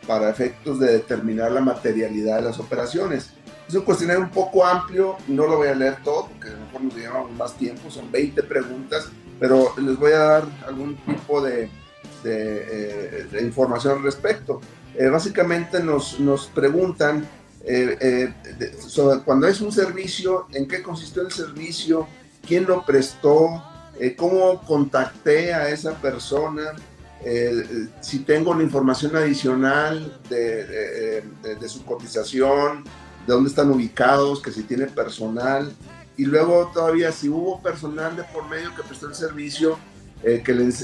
para 0.07 0.29
efectos 0.29 0.79
de 0.79 0.93
determinar 0.93 1.51
la 1.51 1.61
materialidad 1.61 2.37
de 2.37 2.43
las 2.43 2.59
operaciones. 2.59 3.31
Es 3.67 3.75
un 3.75 3.83
cuestionario 3.83 4.21
un 4.21 4.29
poco 4.29 4.65
amplio, 4.65 5.17
no 5.27 5.47
lo 5.47 5.57
voy 5.57 5.69
a 5.69 5.75
leer 5.75 5.97
todo 6.03 6.27
porque 6.27 6.49
a 6.49 6.51
lo 6.51 6.65
mejor 6.65 6.81
nos 6.83 6.95
llevamos 6.95 7.31
más 7.31 7.53
tiempo, 7.53 7.89
son 7.89 8.11
20 8.11 8.43
preguntas, 8.43 9.09
pero 9.39 9.73
les 9.77 9.97
voy 9.97 10.11
a 10.11 10.19
dar 10.19 10.43
algún 10.67 10.97
tipo 10.97 11.41
de, 11.41 11.69
eh, 12.25 13.27
información 13.41 13.97
al 13.97 14.03
respecto. 14.03 14.61
Eh, 14.95 15.07
básicamente 15.07 15.81
nos, 15.81 16.19
nos 16.19 16.47
preguntan 16.47 17.27
eh, 17.65 18.33
eh, 18.59 19.21
cuando 19.23 19.47
es 19.47 19.61
un 19.61 19.71
servicio, 19.71 20.47
en 20.51 20.67
qué 20.67 20.83
consistió 20.83 21.21
el 21.21 21.31
servicio, 21.31 22.07
quién 22.45 22.65
lo 22.65 22.85
prestó, 22.85 23.63
eh, 23.99 24.15
cómo 24.15 24.61
contacté 24.61 25.53
a 25.53 25.69
esa 25.69 25.93
persona, 25.95 26.73
si 28.01 28.19
tengo 28.19 28.53
la 28.53 28.63
información 28.63 29.15
adicional 29.15 30.19
de, 30.29 31.23
su 31.69 31.85
cotización, 31.85 32.83
de 33.25 33.33
dónde 33.33 33.49
están 33.49 33.71
ubicados, 33.71 34.41
que 34.41 34.51
si 34.51 34.63
tiene 34.63 34.87
personal, 34.87 35.71
y 36.17 36.25
luego 36.25 36.69
todavía 36.73 37.13
si 37.13 37.29
hubo 37.29 37.61
personal 37.61 38.17
de 38.17 38.23
por 38.25 38.49
medio 38.49 38.75
que 38.75 38.83
prestó 38.83 39.07
el 39.07 39.15
servicio, 39.15 39.79
que 40.21 40.53
les, 40.53 40.83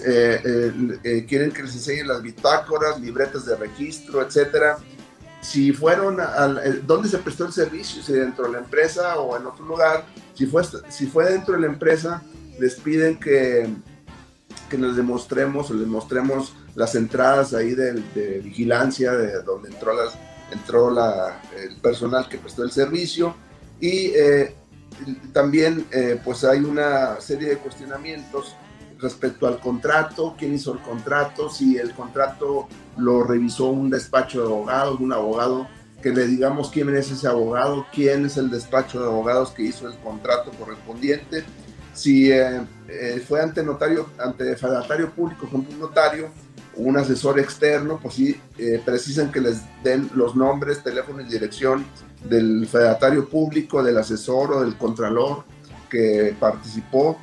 quieren 1.28 1.52
que 1.52 1.64
les 1.64 1.76
enseñen 1.76 2.08
las 2.08 2.22
bitácoras, 2.22 3.02
libretas 3.02 3.46
de 3.46 3.58
registro, 3.58 4.26
etcétera. 4.26 4.78
Si 5.42 5.72
fueron 5.72 6.20
al, 6.20 6.58
eh, 6.58 6.82
dónde 6.86 7.08
se 7.08 7.18
prestó 7.18 7.46
el 7.46 7.54
servicio, 7.54 8.04
si 8.04 8.14
dentro 8.14 8.46
de 8.46 8.52
la 8.52 8.60
empresa 8.60 9.18
o 9.20 9.38
en 9.38 9.46
otro 9.46 9.66
lugar, 9.66 10.06
si 10.34 10.46
fue, 10.46 10.64
si 10.90 11.08
fue 11.08 11.32
dentro 11.32 11.56
de 11.56 11.62
la 11.62 11.68
empresa, 11.68 12.22
les 12.60 12.76
piden 12.76 13.20
que, 13.20 13.68
que 14.70 14.78
nos 14.78 14.96
demostremos 14.96 15.72
o 15.72 15.74
les 15.74 15.88
mostremos 15.88 16.54
las 16.76 16.96
entradas 16.96 17.54
ahí 17.54 17.74
de, 17.74 18.42
vigilancia, 18.44 19.12
de 19.12 19.42
donde 19.44 19.70
entró, 19.70 19.94
las, 19.94 20.18
entró 20.52 20.92
la, 20.92 21.42
el 21.58 21.78
personal 21.78 22.28
que 22.30 22.38
prestó 22.38 22.64
el 22.64 22.72
servicio. 22.72 23.36
Y 23.80 24.12
eh, 24.16 24.56
también 25.34 25.86
eh, 25.92 26.20
pues 26.24 26.44
hay 26.44 26.60
una 26.60 27.20
serie 27.20 27.50
de 27.50 27.58
cuestionamientos 27.58 28.56
respecto 29.00 29.48
al 29.48 29.60
contrato, 29.60 30.36
quién 30.38 30.54
hizo 30.54 30.74
el 30.74 30.80
contrato, 30.80 31.50
si 31.50 31.78
el 31.78 31.94
contrato 31.94 32.68
lo 32.98 33.24
revisó 33.24 33.68
un 33.68 33.90
despacho 33.90 34.42
de 34.42 34.48
abogados, 34.48 35.00
un 35.00 35.14
abogado, 35.14 35.68
que 36.02 36.12
le 36.12 36.28
digamos 36.28 36.70
quién 36.70 36.94
es 36.96 37.12
ese 37.12 37.28
abogado, 37.28 37.86
quién 37.94 38.26
es 38.26 38.38
el 38.38 38.50
despacho 38.50 39.02
de 39.02 39.08
abogados 39.08 39.52
que 39.52 39.64
hizo 39.64 39.88
el 39.88 39.98
contrato 40.00 40.52
correspondiente, 40.52 41.44
si 41.94 42.32
eh, 42.32 42.62
eh, 42.88 43.24
fue 43.28 43.42
ante 43.42 43.64
notario, 43.64 44.10
ante 44.18 44.56
fedatario 44.56 45.12
público, 45.12 45.48
como 45.50 45.68
un 45.70 45.80
notario, 45.80 46.30
un 46.76 46.98
asesor 46.98 47.40
externo, 47.40 48.00
pues 48.02 48.16
sí, 48.16 48.40
eh, 48.58 48.82
precisan 48.84 49.32
que 49.32 49.42
les 49.42 49.62
den 49.84 50.10
los 50.16 50.36
nombres, 50.36 50.84
teléfono 50.84 51.22
y 51.22 51.26
dirección 51.26 51.86
del 52.24 52.68
fedatario 52.68 53.28
público, 53.28 53.84
del 53.84 53.98
asesor 53.98 54.54
o 54.54 54.62
del 54.62 54.78
contralor 54.78 55.44
que 55.90 56.36
participó 56.40 57.18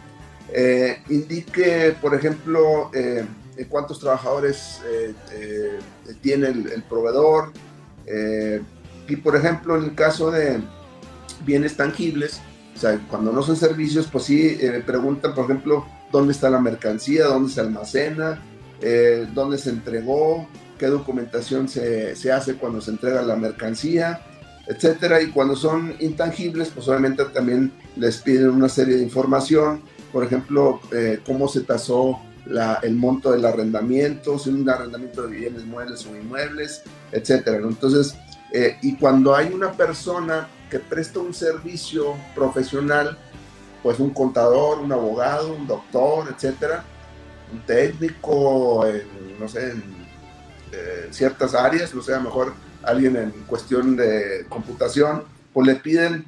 eh, 0.52 1.02
indique, 1.08 1.96
por 2.00 2.14
ejemplo, 2.14 2.90
eh, 2.94 3.26
cuántos 3.68 3.98
trabajadores 3.98 4.80
eh, 4.88 5.78
tiene 6.20 6.48
el, 6.48 6.82
proveedor. 6.88 7.52
y, 9.08 9.16
por 9.16 9.36
ejemplo, 9.36 9.76
en 9.76 9.84
el 9.84 9.94
caso 9.94 10.30
de 10.30 10.60
bienes 11.44 11.76
tangibles, 11.76 12.40
o 12.76 12.78
sea, 12.78 13.00
cuando 13.08 13.32
no 13.32 13.42
son 13.42 13.56
servicios, 13.56 14.06
pues 14.12 14.24
sí, 14.24 14.58
preguntan, 14.84 15.34
por 15.34 15.46
ejemplo, 15.46 15.86
dónde 16.12 16.32
está 16.32 16.50
la 16.50 16.60
mercancía, 16.60 17.24
dónde 17.24 17.50
se 17.50 17.60
almacena, 17.60 18.42
dónde 19.34 19.56
se 19.56 19.70
entregó, 19.70 20.46
qué 20.78 20.86
documentación 20.86 21.68
se, 21.68 22.14
se, 22.16 22.30
hace 22.30 22.56
cuando 22.56 22.80
se 22.80 22.90
entrega 22.90 23.22
la 23.22 23.36
mercancía, 23.36 24.20
etcétera. 24.66 25.22
Y 25.22 25.30
cuando 25.30 25.56
son 25.56 25.94
intangibles, 26.00 26.70
pues 26.74 26.88
obviamente 26.88 27.24
también 27.26 27.72
les 27.96 28.18
piden 28.18 28.50
una 28.50 28.68
serie 28.68 28.96
de 28.96 29.02
información. 29.02 29.82
Por 30.12 30.24
ejemplo, 30.24 30.80
eh, 30.92 31.20
cómo 31.24 31.48
se 31.48 31.62
tasó 31.62 32.20
el 32.82 32.94
monto 32.94 33.32
del 33.32 33.44
arrendamiento, 33.44 34.38
si 34.38 34.50
un 34.50 34.68
arrendamiento 34.68 35.22
de 35.26 35.36
bienes 35.36 35.64
muebles 35.64 36.06
o 36.06 36.16
inmuebles, 36.16 36.82
etcétera. 37.10 37.56
Entonces, 37.58 38.14
eh, 38.52 38.76
y 38.82 38.94
cuando 38.96 39.34
hay 39.34 39.52
una 39.52 39.72
persona 39.72 40.48
que 40.70 40.78
presta 40.78 41.20
un 41.20 41.34
servicio 41.34 42.14
profesional, 42.34 43.18
pues 43.82 43.98
un 43.98 44.10
contador, 44.10 44.80
un 44.80 44.92
abogado, 44.92 45.52
un 45.52 45.66
doctor, 45.66 46.28
etcétera, 46.34 46.84
un 47.52 47.60
técnico, 47.64 48.84
no 49.38 49.48
sé, 49.48 49.70
en 49.70 49.82
eh, 50.72 51.08
ciertas 51.10 51.54
áreas, 51.54 51.94
o 51.94 52.02
sea, 52.02 52.18
mejor 52.18 52.52
alguien 52.82 53.16
en 53.16 53.30
cuestión 53.46 53.96
de 53.96 54.46
computación, 54.48 55.24
pues 55.52 55.66
le 55.66 55.76
piden 55.76 56.24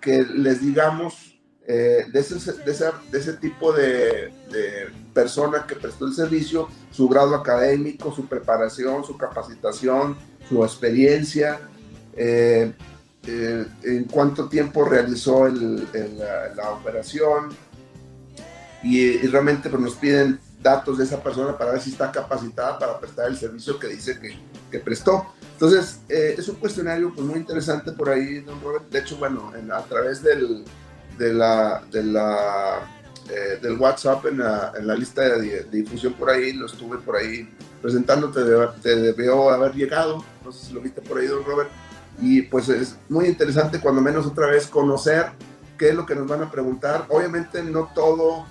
que 0.00 0.22
les 0.22 0.60
digamos 0.60 1.38
eh, 1.66 2.06
de, 2.12 2.20
ese, 2.20 2.52
de, 2.52 3.18
ese, 3.18 3.32
tipo 3.34 3.72
de, 3.72 4.32
persona 5.14 5.64
que 5.66 5.76
prestó 5.76 6.06
el 6.06 6.12
servicio, 6.12 6.68
su 6.90 7.08
grado 7.08 7.36
académico, 7.36 8.12
su 8.12 8.26
preparación, 8.26 9.04
su 9.04 9.16
capacitación, 9.16 10.16
su 10.48 10.64
experiencia, 10.64 11.60
eh, 12.16 12.72
eh, 13.26 13.66
en 13.84 14.04
cuánto 14.04 14.48
tiempo 14.48 14.84
realizó 14.84 15.48
la, 15.48 16.70
operación 16.70 17.50
y, 18.82 19.18
realmente 19.28 19.70
pues, 19.70 19.80
nos 19.80 19.94
piden 19.94 20.40
datos 20.60 20.98
de 20.98 21.04
esa 21.04 21.22
persona 21.22 21.56
para 21.56 21.72
ver 21.72 21.80
si 21.80 21.90
está 21.90 22.10
capacitada 22.10 22.78
para 22.78 22.98
prestar 22.98 23.28
el 23.28 23.36
servicio 23.36 23.78
que 23.78 23.88
dice 23.88 24.18
que, 24.18 24.36
que 24.70 24.78
prestó. 24.78 25.26
Entonces, 25.52 26.00
es 26.08 26.48
un 26.48 26.56
cuestionario 26.56 27.12
pues, 27.14 27.26
muy 27.26 27.38
interesante 27.38 27.92
por 27.92 28.10
ahí, 28.10 28.40
don 28.40 28.60
Robert. 28.60 28.88
De 28.90 28.98
hecho, 28.98 29.16
bueno, 29.16 29.52
a 29.72 29.82
través 29.84 30.22
del, 30.22 30.64
de 31.18 31.32
la, 31.32 31.82
de 31.90 32.02
la, 32.02 32.80
eh, 33.28 33.58
del 33.62 33.78
WhatsApp 33.78 34.26
en 34.26 34.38
la, 34.38 34.72
en 34.76 34.86
la 34.86 34.94
lista 34.94 35.22
de, 35.22 35.64
difusión 35.64 36.14
por 36.14 36.30
ahí, 36.30 36.52
lo 36.52 36.66
estuve 36.66 36.98
por 36.98 37.16
ahí 37.16 37.48
presentando, 37.80 38.30
te, 38.30 38.40
te 38.82 38.96
debió 38.96 39.50
haber 39.50 39.74
llegado, 39.74 40.24
no 40.44 40.52
sé 40.52 40.66
si 40.66 40.72
lo 40.72 40.80
viste 40.80 41.00
por 41.00 41.18
ahí, 41.18 41.26
don 41.26 41.44
Robert, 41.44 41.70
y 42.20 42.42
pues 42.42 42.68
es 42.68 42.96
muy 43.08 43.26
interesante 43.26 43.80
cuando 43.80 44.00
menos 44.00 44.26
otra 44.26 44.46
vez 44.46 44.66
conocer 44.66 45.26
qué 45.78 45.90
es 45.90 45.94
lo 45.94 46.06
que 46.06 46.14
nos 46.14 46.26
van 46.28 46.42
a 46.42 46.50
preguntar. 46.50 47.06
Obviamente 47.08 47.62
no 47.62 47.90
todo, 47.94 48.46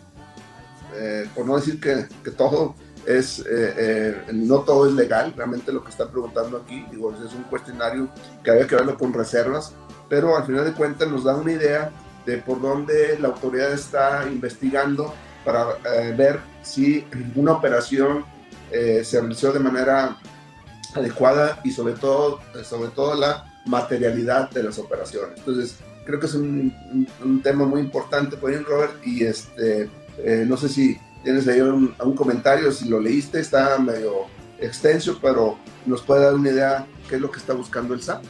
eh, 0.95 1.28
por 1.36 1.45
no 1.45 1.56
decir 1.56 1.80
que, 1.80 2.08
que 2.24 2.32
todo 2.32 2.76
es, 3.06 3.43
eh, 3.50 4.24
no 4.34 4.60
todo 4.60 4.88
es 4.88 4.93
legal, 4.93 5.34
realmente 5.36 5.71
lo 5.71 5.84
que 5.84 5.91
están 5.91 6.10
preguntando 6.10 6.58
aquí, 6.58 6.86
digo, 6.91 7.13
es 7.13 7.34
un 7.34 7.43
cuestionario 7.43 8.10
que 8.43 8.52
había 8.52 8.67
que 8.67 8.76
verlo 8.76 8.97
con 8.97 9.13
reservas, 9.13 9.74
pero 10.10 10.38
al 10.38 10.45
final 10.45 10.65
de 10.65 10.74
cuentas 10.74 11.08
nos 11.10 11.24
da 11.24 11.36
una 11.36 11.52
idea 11.52 11.91
de 12.26 12.38
por 12.38 12.62
dónde 12.62 13.17
la 13.19 13.30
autoridad 13.30 13.71
está 13.71 14.28
investigando 14.32 15.13
para 15.43 15.78
eh, 15.86 16.13
ver 16.15 16.39
si 16.62 17.06
una 17.36 17.54
operación 17.54 18.26
eh, 18.71 19.04
se 19.04 19.19
realizó 19.19 19.52
de 19.52 19.60
manera 19.60 20.17
adecuada 20.93 21.60
y 21.63 21.71
sobre 21.71 21.93
todo, 21.93 22.39
sobre 22.63 22.89
todo 22.91 23.15
la 23.15 23.51
materialidad 23.65 24.50
de 24.50 24.63
las 24.63 24.80
operaciones. 24.80 25.38
Entonces, 25.38 25.78
creo 26.06 26.19
que 26.19 26.26
es 26.26 26.36
un, 26.36 27.41
tema 27.43 27.65
muy 27.65 27.82
importante 27.82 28.38
por 28.38 28.52
ahí, 28.52 28.58
Robert, 28.58 28.93
y 29.06 29.24
este, 29.24 29.89
eh, 30.17 30.45
no 30.47 30.58
sé 30.58 30.69
si 30.69 30.97
tienes 31.24 31.47
ahí 31.47 31.62
un, 31.62 31.93
un, 32.04 32.15
comentario, 32.15 32.71
si 32.71 32.89
lo 32.89 33.00
leíste, 33.00 33.39
está 33.39 33.78
medio 33.78 34.26
extenso, 34.60 35.19
pero 35.21 35.58
nos 35.86 36.02
puede 36.02 36.24
dar 36.24 36.34
una 36.34 36.50
idea 36.50 36.86
qué 37.08 37.15
es 37.15 37.21
lo 37.21 37.32
que 37.32 37.39
está 37.39 37.54
buscando 37.54 37.93
el 37.93 38.02
SAP. 38.02 38.24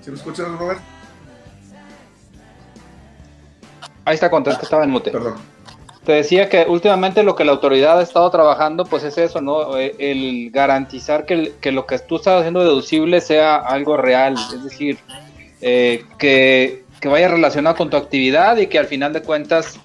¿Sí 0.00 0.10
me 0.10 0.16
escuchas, 0.16 0.48
Robert? 0.58 0.80
Ahí 4.04 4.14
está 4.14 4.28
contento, 4.28 4.62
estaba 4.62 4.82
en 4.84 4.90
mute. 4.90 5.12
Te 6.04 6.12
decía 6.12 6.48
que 6.48 6.66
últimamente 6.68 7.22
lo 7.22 7.36
que 7.36 7.44
la 7.44 7.52
autoridad 7.52 8.00
ha 8.00 8.02
estado 8.02 8.28
trabajando, 8.30 8.84
pues 8.84 9.04
es 9.04 9.16
eso, 9.18 9.40
¿no? 9.40 9.78
Eh, 9.78 9.94
el 9.98 10.50
garantizar 10.50 11.24
que, 11.26 11.52
lo 11.70 11.86
que 11.86 11.98
tú 12.00 12.16
estás 12.16 12.40
haciendo 12.40 12.60
deducible 12.60 13.20
sea 13.20 13.56
algo 13.56 13.96
real, 13.96 14.34
es 14.52 14.64
decir, 14.64 14.98
eh, 15.60 16.04
que, 16.18 16.82
vaya 17.04 17.28
relacionado 17.28 17.76
con 17.76 17.90
tu 17.90 17.96
actividad 17.96 18.56
y 18.56 18.66
que 18.66 18.78
al 18.78 18.86
final 18.86 19.12
de 19.12 19.22
cuentas 19.22 19.78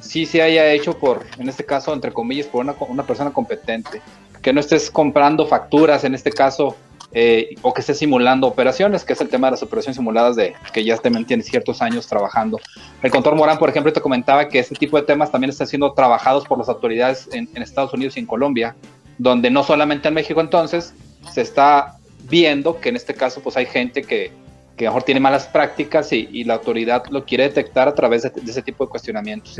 sí 0.00 0.26
se 0.26 0.42
haya 0.42 0.72
hecho 0.72 0.98
por, 0.98 1.24
en 1.38 1.48
este 1.48 1.64
caso, 1.64 1.92
entre 1.92 2.12
comillas, 2.12 2.46
por 2.46 2.64
una, 2.64 2.74
una 2.88 3.04
persona 3.04 3.32
competente. 3.32 4.02
Que 4.42 4.52
no 4.52 4.60
estés 4.60 4.90
comprando 4.90 5.46
facturas, 5.46 6.02
en 6.04 6.14
este 6.14 6.32
caso, 6.32 6.76
eh, 7.12 7.56
o 7.62 7.74
que 7.74 7.80
esté 7.80 7.94
simulando 7.94 8.46
operaciones, 8.46 9.04
que 9.04 9.14
es 9.14 9.20
el 9.20 9.28
tema 9.28 9.48
de 9.48 9.52
las 9.52 9.62
operaciones 9.64 9.96
simuladas 9.96 10.36
de 10.36 10.54
que 10.72 10.84
ya 10.84 10.96
también 10.96 11.26
tiene 11.26 11.42
ciertos 11.42 11.82
años 11.82 12.06
trabajando. 12.06 12.60
El 13.02 13.10
contor 13.10 13.34
Morán, 13.34 13.58
por 13.58 13.68
ejemplo, 13.68 13.92
te 13.92 14.00
comentaba 14.00 14.48
que 14.48 14.60
este 14.60 14.76
tipo 14.76 14.96
de 14.96 15.02
temas 15.02 15.32
también 15.32 15.50
están 15.50 15.66
siendo 15.66 15.92
trabajados 15.92 16.44
por 16.44 16.58
las 16.58 16.68
autoridades 16.68 17.28
en, 17.32 17.48
Estados 17.60 17.92
Unidos 17.92 18.16
y 18.16 18.20
en 18.20 18.26
Colombia, 18.26 18.76
donde 19.18 19.50
no 19.50 19.64
solamente 19.64 20.08
en 20.08 20.14
México 20.14 20.40
entonces 20.40 20.94
se 21.32 21.40
está 21.40 21.96
viendo 22.28 22.80
que 22.80 22.90
en 22.90 22.96
este 22.96 23.14
caso 23.14 23.40
pues 23.40 23.56
hay 23.56 23.66
gente 23.66 24.02
que, 24.02 24.30
que 24.76 24.84
mejor 24.84 25.02
tiene 25.02 25.20
malas 25.20 25.46
prácticas 25.46 26.12
y, 26.12 26.44
la 26.44 26.54
autoridad 26.54 27.04
lo 27.10 27.24
quiere 27.24 27.44
detectar 27.44 27.88
a 27.88 27.94
través 27.94 28.22
de, 28.22 28.32
ese 28.46 28.62
tipo 28.62 28.84
de 28.84 28.90
cuestionamientos. 28.90 29.58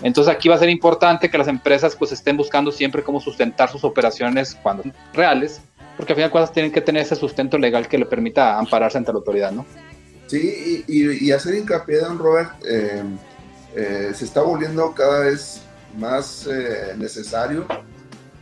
Entonces 0.00 0.32
aquí 0.32 0.48
va 0.48 0.54
a 0.54 0.58
ser 0.58 0.70
importante 0.70 1.28
que 1.28 1.36
las 1.36 1.48
empresas 1.48 1.96
pues 1.96 2.12
estén 2.12 2.36
buscando 2.36 2.70
siempre 2.70 3.02
cómo 3.02 3.20
sustentar 3.20 3.68
sus 3.68 3.82
operaciones 3.82 4.56
cuando 4.62 4.84
reales 5.12 5.60
porque 5.96 6.12
al 6.12 6.16
final 6.16 6.28
de 6.28 6.32
cuentas 6.32 6.52
tienen 6.52 6.72
que 6.72 6.80
tener 6.80 7.02
ese 7.02 7.16
sustento 7.16 7.58
legal 7.58 7.88
que 7.88 7.98
le 7.98 8.06
permita 8.06 8.58
ampararse 8.58 8.98
ante 8.98 9.12
la 9.12 9.18
autoridad, 9.18 9.52
¿no? 9.52 9.64
Sí, 10.26 10.84
y, 10.88 11.30
hacer 11.32 11.54
hincapié, 11.54 11.98
don 11.98 12.18
Robert, 12.18 12.52
eh, 12.66 13.02
eh, 13.74 14.12
se 14.14 14.24
está 14.24 14.42
volviendo 14.42 14.92
cada 14.92 15.20
vez 15.20 15.60
más 15.98 16.46
eh, 16.50 16.94
necesario 16.96 17.66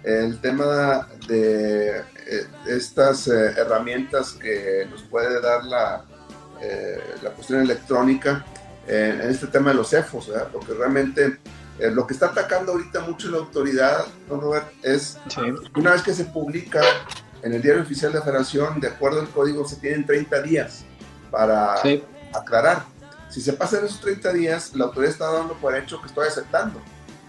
el 0.05 0.41
tema 0.41 1.09
de 1.29 2.03
estas 2.67 3.29
herramientas 3.29 4.33
que 4.33 4.87
nos 4.91 5.03
puede 5.03 5.41
dar 5.41 5.65
la, 5.65 6.05
la 7.23 7.31
cuestión 7.31 7.61
electrónica 7.61 8.45
en 8.89 9.21
este 9.21 9.47
tema 9.47 9.71
de 9.71 9.77
los 9.77 9.93
EFOS, 9.93 10.29
¿verdad? 10.29 10.49
porque 10.53 10.75
realmente 10.75 11.39
lo 11.79 12.05
que 12.05 12.15
está 12.15 12.27
atacando 12.27 12.73
ahorita 12.73 13.01
mucho 13.03 13.31
la 13.31 13.39
autoridad, 13.39 14.05
don 14.29 14.41
Robert, 14.41 14.67
es 14.83 15.19
una 15.77 15.93
vez 15.93 16.03
que 16.03 16.15
se 16.15 16.25
publica 16.25 16.81
en 17.43 17.53
el 17.53 17.63
diario 17.63 17.83
oficial 17.83 18.13
de 18.13 18.19
la 18.19 18.25
federación, 18.25 18.81
de 18.81 18.89
acuerdo 18.89 19.21
al 19.21 19.29
código, 19.29 19.67
se 19.67 19.77
tienen 19.77 20.07
30 20.07 20.43
días 20.43 20.85
para 21.31 21.75
aclarar. 22.33 22.85
Si 23.29 23.41
se 23.41 23.53
pasan 23.53 23.85
esos 23.85 24.01
30 24.01 24.33
días, 24.33 24.75
la 24.75 24.85
autoridad 24.85 25.13
está 25.13 25.33
dando 25.33 25.55
por 25.55 25.75
hecho 25.77 26.01
que 26.01 26.07
estoy 26.07 26.29
aceptando. 26.29 26.81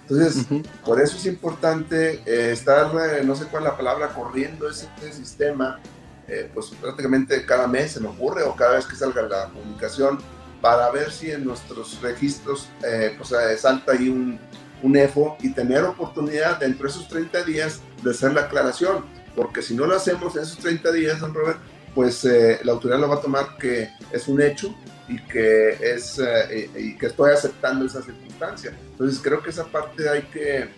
Entonces, 0.01 0.45
por 0.85 1.01
eso 1.01 1.15
es 1.15 1.25
importante 1.25 2.21
eh, 2.25 2.51
estar, 2.51 2.91
eh, 3.15 3.23
no 3.23 3.35
sé 3.35 3.45
cuál 3.45 3.63
es 3.63 3.69
la 3.69 3.77
palabra, 3.77 4.09
corriendo 4.09 4.69
ese, 4.69 4.89
sistema, 5.13 5.79
eh, 6.27 6.51
pues 6.53 6.67
prácticamente 6.81 7.45
cada 7.45 7.67
mes 7.67 7.93
se 7.93 8.01
me 8.01 8.09
ocurre 8.09 8.43
o 8.43 8.53
cada 8.55 8.75
vez 8.75 8.85
que 8.85 8.97
salga 8.97 9.21
la 9.21 9.45
comunicación, 9.45 10.19
para 10.61 10.91
ver 10.91 11.11
si 11.11 11.31
en 11.31 11.45
nuestros 11.45 12.01
registros 12.01 12.69
pues, 13.17 13.33
salta 13.59 13.91
ahí 13.93 14.07
un, 14.07 14.39
un 14.81 14.95
EFO 14.95 15.37
y 15.41 15.51
tener 15.51 15.83
oportunidad 15.83 16.59
dentro 16.59 16.83
de 16.83 16.89
esos 16.89 17.07
30 17.07 17.43
días 17.43 17.81
de 18.01 18.11
hacer 18.11 18.33
la 18.33 18.41
aclaración 18.41 19.05
porque 19.35 19.61
si 19.61 19.75
no 19.75 19.85
lo 19.85 19.95
hacemos 19.95 20.35
en 20.35 20.43
esos 20.43 20.57
30 20.57 20.91
días, 20.91 21.19
don 21.19 21.33
Robert, 21.33 21.59
pues 21.93 22.25
eh, 22.25 22.59
la 22.63 22.73
autoridad 22.73 22.99
lo 22.99 23.09
va 23.09 23.15
a 23.15 23.21
tomar 23.21 23.57
que 23.57 23.89
es 24.11 24.27
un 24.27 24.41
hecho 24.41 24.73
y 25.07 25.21
que, 25.25 25.77
es, 25.81 26.19
eh, 26.19 26.69
y 26.75 26.97
que 26.97 27.07
estoy 27.07 27.31
aceptando 27.31 27.85
esa 27.85 28.01
circunstancia. 28.01 28.75
Entonces 28.91 29.19
creo 29.21 29.41
que 29.41 29.49
esa 29.49 29.65
parte 29.65 30.09
hay 30.09 30.23
que 30.23 30.69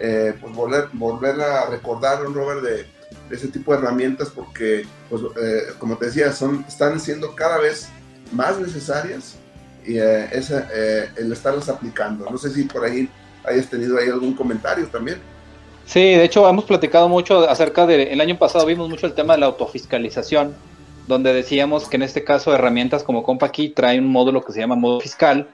eh, 0.00 0.34
pues 0.40 0.54
volver, 0.54 0.88
volver 0.92 1.40
a 1.40 1.66
recordar, 1.66 2.22
don 2.22 2.34
Robert, 2.34 2.62
de, 2.62 2.94
ese 3.30 3.48
tipo 3.48 3.72
de 3.72 3.78
herramientas 3.78 4.28
porque, 4.28 4.84
pues, 5.08 5.22
como 5.78 5.96
te 5.96 6.06
decía, 6.06 6.30
son, 6.32 6.64
están 6.68 7.00
siendo 7.00 7.34
cada 7.34 7.58
vez 7.58 7.88
más 8.32 8.58
necesarias 8.58 9.36
y 9.84 9.98
el 9.98 11.32
estarlas 11.32 11.68
aplicando. 11.68 12.28
No 12.28 12.36
sé 12.36 12.50
si 12.50 12.64
por 12.64 12.84
ahí 12.84 13.08
hayas 13.44 13.70
tenido 13.70 13.98
ahí 13.98 14.08
algún 14.08 14.34
comentario 14.34 14.86
también. 14.88 15.20
Sí, 15.86 16.00
de 16.00 16.24
hecho 16.24 16.48
hemos 16.48 16.64
platicado 16.64 17.08
mucho 17.08 17.48
acerca 17.48 17.86
de, 17.86 18.04
el 18.04 18.20
año 18.20 18.38
pasado 18.38 18.66
vimos 18.66 18.88
mucho 18.88 19.06
el 19.06 19.14
tema 19.14 19.34
de 19.34 19.40
la 19.40 19.46
autofiscalización, 19.46 20.54
donde 21.06 21.34
decíamos 21.34 21.88
que 21.88 21.96
en 21.96 22.02
este 22.02 22.24
caso 22.24 22.54
herramientas 22.54 23.02
como 23.02 23.22
CompaKey 23.22 23.70
trae 23.70 23.98
un 23.98 24.06
módulo 24.06 24.42
que 24.42 24.52
se 24.52 24.60
llama 24.60 24.76
modo 24.76 25.00
fiscal, 25.00 25.48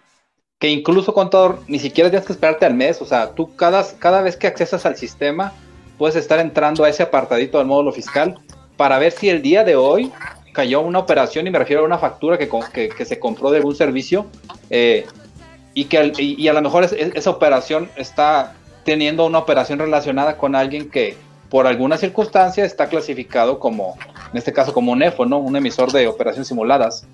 que 0.59 0.69
incluso 0.69 1.13
contador 1.15 1.61
ni 1.67 1.79
siquiera 1.79 2.11
tienes 2.11 2.27
que 2.27 2.33
esperarte 2.33 2.67
al 2.67 2.75
mes, 2.75 3.03
o 3.03 3.07
sea, 3.07 3.35
tú 3.35 3.57
cada, 3.57 3.85
cada 3.99 4.23
vez 4.23 4.37
que 4.37 4.47
accesas 4.47 4.87
al 4.87 4.97
sistema 4.97 5.53
puedes 5.99 6.17
estar 6.17 6.39
entrando 6.39 6.85
a 6.85 6.89
ese 6.89 7.03
apartadito 7.03 7.59
del 7.59 7.67
módulo 7.67 7.93
fiscal 7.93 8.39
para 8.77 8.99
ver 8.99 9.13
si 9.13 9.29
el 9.29 9.43
día 9.43 9.65
de 9.65 9.77
hoy 9.77 10.13
cayó 10.53 10.81
una 10.81 10.99
operación, 10.99 11.47
y 11.47 11.51
me 11.51 11.59
refiero 11.59 11.83
a 11.83 11.85
una 11.85 11.99
factura 11.99 12.39
que, 12.39 12.49
que, 12.49 13.05
se 13.05 13.19
compró 13.19 13.51
de 13.51 13.59
algún 13.59 13.75
servicio, 13.75 14.27
eh, 14.69 15.07
y 15.75 15.85
que 15.85 16.13
y, 16.19 16.49
a 16.49 16.53
lo 16.53 16.63
mejor 16.63 16.85
esa 16.85 17.31
operación 17.31 17.91
está 17.97 18.55
teniendo 18.85 19.27
una 19.27 19.39
operación 19.39 19.79
relacionada 19.79 20.37
con 20.37 20.55
alguien 20.55 20.91
que 20.91 21.17
por 21.51 21.67
alguna 21.67 21.97
circunstancia 21.97 22.65
está 22.65 22.89
clasificado 22.89 23.59
como, 23.59 23.97
en 24.33 24.39
este 24.39 24.53
caso 24.53 24.73
como 24.73 24.93
un 24.93 25.03
EFO, 25.03 25.27
¿no? 25.27 25.39
Un 25.39 25.57
emisor 25.57 25.91
de 25.91 26.07
operaciones 26.07 26.49
simuladas. 26.49 27.05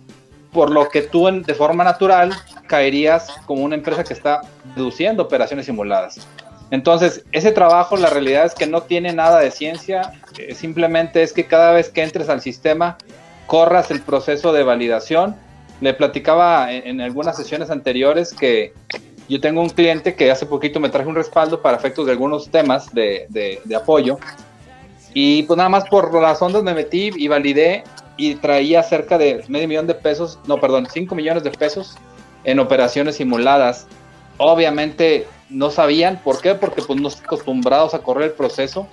Por 0.53 0.71
lo 0.71 0.89
que 0.89 1.03
tú 1.03 1.27
de 1.27 1.55
forma 1.55 1.85
natural 1.85 2.33
caerías 2.67 3.29
como 3.47 3.63
una 3.63 3.75
empresa 3.75 4.05
que 4.05 4.13
está 4.13 4.43
deduciendo 4.75 5.23
operaciones 5.23 5.67
simuladas. 5.67 6.27
Entonces, 6.71 7.25
ese 7.33 7.53
trabajo, 7.53 7.97
la 7.97 8.11
realidad 8.11 8.45
es 8.45 8.55
que 8.55 8.67
no 8.67 8.83
tiene 8.83 9.13
nada 9.13 9.39
de 9.39 9.51
ciencia, 9.51 10.13
eh, 10.37 10.55
simplemente 10.55 11.23
es 11.23 11.33
que 11.33 11.47
cada 11.47 11.73
vez 11.73 11.89
que 11.91 12.03
entres 12.03 12.29
al 12.29 12.41
sistema, 12.41 12.99
corras 13.47 13.91
el 13.91 14.03
proceso 14.03 14.53
de 14.53 14.65
validación. 14.65 15.37
Le 15.81 15.95
platicaba 15.95 16.73
en 16.73 17.03
algunas 17.03 17.37
sesiones 17.37 17.71
anteriores 17.71 18.33
que 18.33 18.73
yo 19.29 19.41
tengo 19.41 19.61
un 19.61 19.71
cliente 19.71 20.15
que 20.15 20.31
hace 20.31 20.47
poquito 20.47 20.81
me 20.81 20.89
traje 20.89 21.09
un 21.09 21.15
respaldo 21.15 21.61
para 21.61 21.77
efectos 21.77 22.07
de 22.07 22.13
algunos 22.13 22.49
temas 22.49 22.93
de, 22.95 23.27
de, 23.29 23.77
apoyo. 23.77 24.19
Y 25.15 25.43
pues 25.45 25.57
nada 25.57 25.69
más 25.69 25.89
por 25.89 26.15
las 26.21 26.41
ondas 26.43 26.63
me 26.63 26.75
metí 26.75 27.11
y 27.17 27.29
validé 27.29 27.85
y 28.17 28.37
traía 28.37 28.83
cerca 28.83 29.19
de 29.19 29.45
medio 29.49 29.69
millón 29.69 29.87
de 29.87 29.95
pesos, 29.95 30.39
no, 30.47 30.61
perdón, 30.61 30.87
5 30.91 31.15
millones 31.15 31.43
de 31.43 31.51
pesos 31.51 31.97
en 32.45 32.61
operaciones 32.61 33.17
simuladas. 33.17 33.87
Obviamente 34.39 35.27
no 35.49 35.71
sabían 35.71 36.21
por 36.23 36.41
qué, 36.41 36.55
porque 36.55 36.83
pues 36.83 37.01
no 37.01 37.09
están 37.09 37.25
acostumbrados 37.25 37.95
a 37.95 38.01
correr 38.01 38.31
el 38.31 38.33
proceso. 38.33 38.87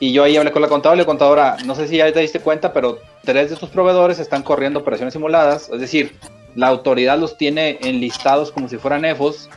Y 0.00 0.12
yo 0.12 0.24
ahí 0.24 0.36
hablé 0.36 0.50
con 0.50 0.62
la 0.62 0.68
contadora 0.68 0.96
y 0.96 1.02
la 1.02 1.06
contadora, 1.06 1.56
no 1.64 1.74
sé 1.74 1.86
si 1.86 1.98
ya 1.98 2.12
te 2.12 2.20
diste 2.20 2.40
cuenta, 2.40 2.72
pero 2.72 2.98
tres 3.22 3.50
de 3.50 3.56
tus 3.56 3.68
proveedores 3.68 4.18
están 4.18 4.42
corriendo 4.42 4.80
operaciones 4.80 5.14
simuladas. 5.14 5.70
Es 5.72 5.80
decir, 5.80 6.16
la 6.54 6.68
autoridad 6.68 7.18
los 7.18 7.36
tiene 7.36 7.78
enlistados 7.82 8.52
como 8.52 8.68
si 8.68 8.76
fueran 8.76 9.04
EFOS, 9.04 9.48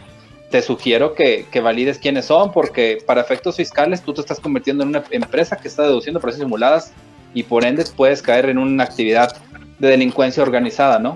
te 0.50 0.62
sugiero 0.62 1.14
que, 1.14 1.46
valides 1.62 1.98
quiénes 1.98 2.26
son, 2.26 2.52
porque 2.52 3.00
para 3.06 3.22
efectos 3.22 3.58
fiscales 3.58 4.02
tú 4.02 4.14
te 4.14 4.22
estás 4.22 4.40
convirtiendo 4.40 4.84
en 4.84 4.90
una 4.90 5.04
empresa 5.12 5.58
que 5.58 5.68
está 5.68 5.84
deduciendo 5.84 6.20
operaciones 6.20 6.48
simuladas 6.48 6.92
y 7.34 7.44
por 7.44 7.66
ende 7.66 7.86
puedes 7.96 8.22
caer 8.22 8.50
en 8.50 8.58
una 8.58 8.84
actividad 8.84 9.36
de 9.80 9.90
delincuencia 9.90 10.42
organizada, 10.42 11.00
¿no? 11.00 11.16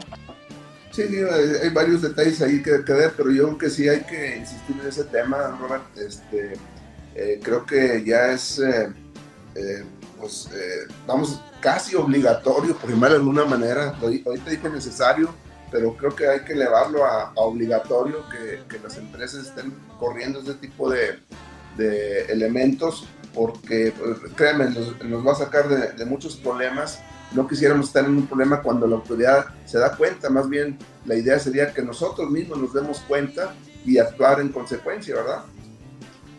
Sí, 0.91 1.03
hay 1.03 1.69
varios 1.69 2.01
detalles 2.01 2.41
ahí 2.41 2.61
que, 2.61 2.71
ver, 2.71 3.13
pero 3.15 3.31
yo 3.31 3.45
creo 3.45 3.57
que 3.57 3.69
sí 3.69 3.87
hay 3.87 4.01
que 4.01 4.37
insistir 4.37 4.75
en 4.81 4.87
ese 4.87 5.05
tema, 5.05 5.57
Robert. 5.57 5.83
Este, 5.97 6.53
eh, 7.15 7.39
creo 7.41 7.65
que 7.65 8.03
ya 8.05 8.33
es, 8.33 8.59
eh, 8.59 8.89
eh, 9.55 9.83
pues, 10.19 10.49
vamos, 11.07 11.39
casi 11.61 11.95
obligatorio, 11.95 12.75
por 12.75 12.89
llamarlo 12.89 13.15
de 13.15 13.21
alguna 13.21 13.45
manera. 13.45 13.95
Ahorita 14.01 14.49
dije 14.49 14.69
necesario, 14.69 15.33
pero 15.71 15.95
creo 15.95 16.15
que 16.15 16.27
hay 16.27 16.41
que 16.41 16.53
elevarlo 16.53 17.05
a, 17.05 17.31
obligatorio, 17.35 18.25
que, 18.29 18.61
que, 18.67 18.81
las 18.83 18.97
empresas 18.97 19.47
estén 19.47 19.73
corriendo 19.97 20.39
este 20.39 20.55
tipo 20.55 20.89
de, 20.89 21.19
de 21.77 22.25
elementos, 22.25 23.07
porque 23.33 23.93
pues, 23.97 24.33
créanme, 24.35 24.65
nos, 25.05 25.25
va 25.25 25.31
a 25.31 25.35
sacar 25.35 25.69
de, 25.69 25.93
de, 25.93 26.05
muchos 26.05 26.35
problemas. 26.35 26.99
No 27.31 27.47
quisiéramos 27.47 27.87
estar 27.87 28.03
en 28.03 28.17
un 28.17 28.27
problema 28.27 28.61
cuando 28.61 28.85
la 28.85 28.97
autoridad 28.97 29.45
se 29.65 29.79
da 29.79 29.95
cuenta, 29.95 30.29
más 30.29 30.49
bien 30.49 30.77
la 31.05 31.15
idea 31.15 31.39
sería 31.39 31.73
que 31.73 31.81
nosotros 31.81 32.29
mismos 32.29 32.57
nos 32.57 32.73
demos 32.73 32.99
cuenta 33.07 33.53
y 33.85 33.97
actuar 33.97 34.41
en 34.41 34.49
consecuencia, 34.49 35.15
¿verdad? 35.15 35.45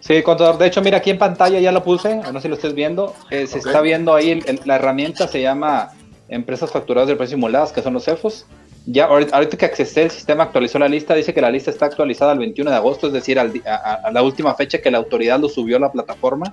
Sí, 0.00 0.20
contador. 0.22 0.58
De 0.58 0.66
hecho, 0.66 0.82
mira, 0.82 0.98
aquí 0.98 1.10
en 1.10 1.18
pantalla 1.18 1.60
ya 1.60 1.70
lo 1.70 1.84
puse, 1.84 2.16
no 2.16 2.32
sé 2.34 2.40
si 2.42 2.48
lo 2.48 2.56
estés 2.56 2.74
viendo. 2.74 3.14
Eh, 3.30 3.46
se 3.46 3.58
está 3.58 3.80
viendo 3.80 4.14
ahí, 4.14 4.40
la 4.64 4.76
herramienta 4.76 5.28
se 5.28 5.40
llama 5.40 5.90
Empresas 6.28 6.72
Facturadas 6.72 7.06
del 7.06 7.16
Precio 7.16 7.36
Simuladas, 7.36 7.72
que 7.72 7.82
son 7.82 7.94
los 7.94 8.04
CEFOS. 8.04 8.46
Ya, 8.86 9.04
ahorita 9.04 9.56
que 9.56 9.64
accesé 9.64 10.02
el 10.02 10.10
sistema 10.10 10.42
actualizó 10.44 10.78
la 10.78 10.88
lista, 10.88 11.14
dice 11.14 11.32
que 11.32 11.40
la 11.40 11.50
lista 11.50 11.70
está 11.70 11.86
actualizada 11.86 12.32
el 12.32 12.40
21 12.40 12.70
de 12.70 12.76
agosto, 12.76 13.06
es 13.06 13.12
decir, 13.12 13.38
al, 13.38 13.52
a, 13.64 14.10
la 14.12 14.24
última 14.24 14.54
fecha 14.54 14.80
que 14.80 14.90
la 14.90 14.98
autoridad 14.98 15.38
lo 15.38 15.48
subió 15.48 15.76
a 15.76 15.80
la 15.80 15.92
plataforma. 15.92 16.52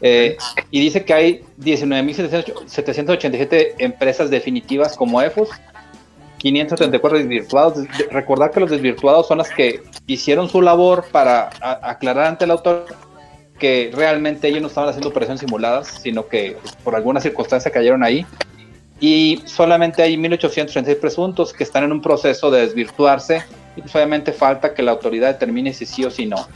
Eh, 0.00 0.36
y 0.70 0.80
dice 0.80 1.04
que 1.04 1.14
hay 1.14 1.42
19.787 1.60 3.74
empresas 3.78 4.30
definitivas 4.30 4.96
como 4.96 5.20
EFOS, 5.20 5.48
534 6.38 7.18
desvirtuados. 7.18 7.88
Recordar 8.10 8.52
que 8.52 8.60
los 8.60 8.70
desvirtuados 8.70 9.26
son 9.26 9.38
las 9.38 9.50
que 9.50 9.82
hicieron 10.06 10.48
su 10.48 10.62
labor 10.62 11.06
para 11.10 11.50
aclarar 11.60 12.26
ante 12.26 12.44
el 12.44 12.52
autor 12.52 12.86
que 13.58 13.90
realmente 13.94 14.46
ellos 14.48 14.62
no 14.62 14.68
estaban 14.68 14.90
haciendo 14.90 15.08
operaciones 15.08 15.40
simuladas, 15.40 15.88
sino 16.02 16.28
que 16.28 16.56
por 16.84 16.94
alguna 16.94 17.20
circunstancia 17.20 17.70
cayeron 17.70 18.04
ahí 18.04 18.26
y 19.06 19.42
solamente 19.44 20.02
hay 20.02 20.16
1.836 20.16 20.98
presuntos 20.98 21.52
que 21.52 21.62
están 21.62 21.84
en 21.84 21.92
un 21.92 22.00
proceso 22.00 22.50
de 22.50 22.62
desvirtuarse 22.62 23.44
y 23.76 23.82
pues 23.82 23.94
obviamente 23.94 24.32
falta 24.32 24.72
que 24.72 24.82
la 24.82 24.92
autoridad 24.92 25.34
determine 25.34 25.74
si 25.74 25.84
sí 25.84 26.06
o 26.06 26.10
si 26.10 26.24
no. 26.24 26.48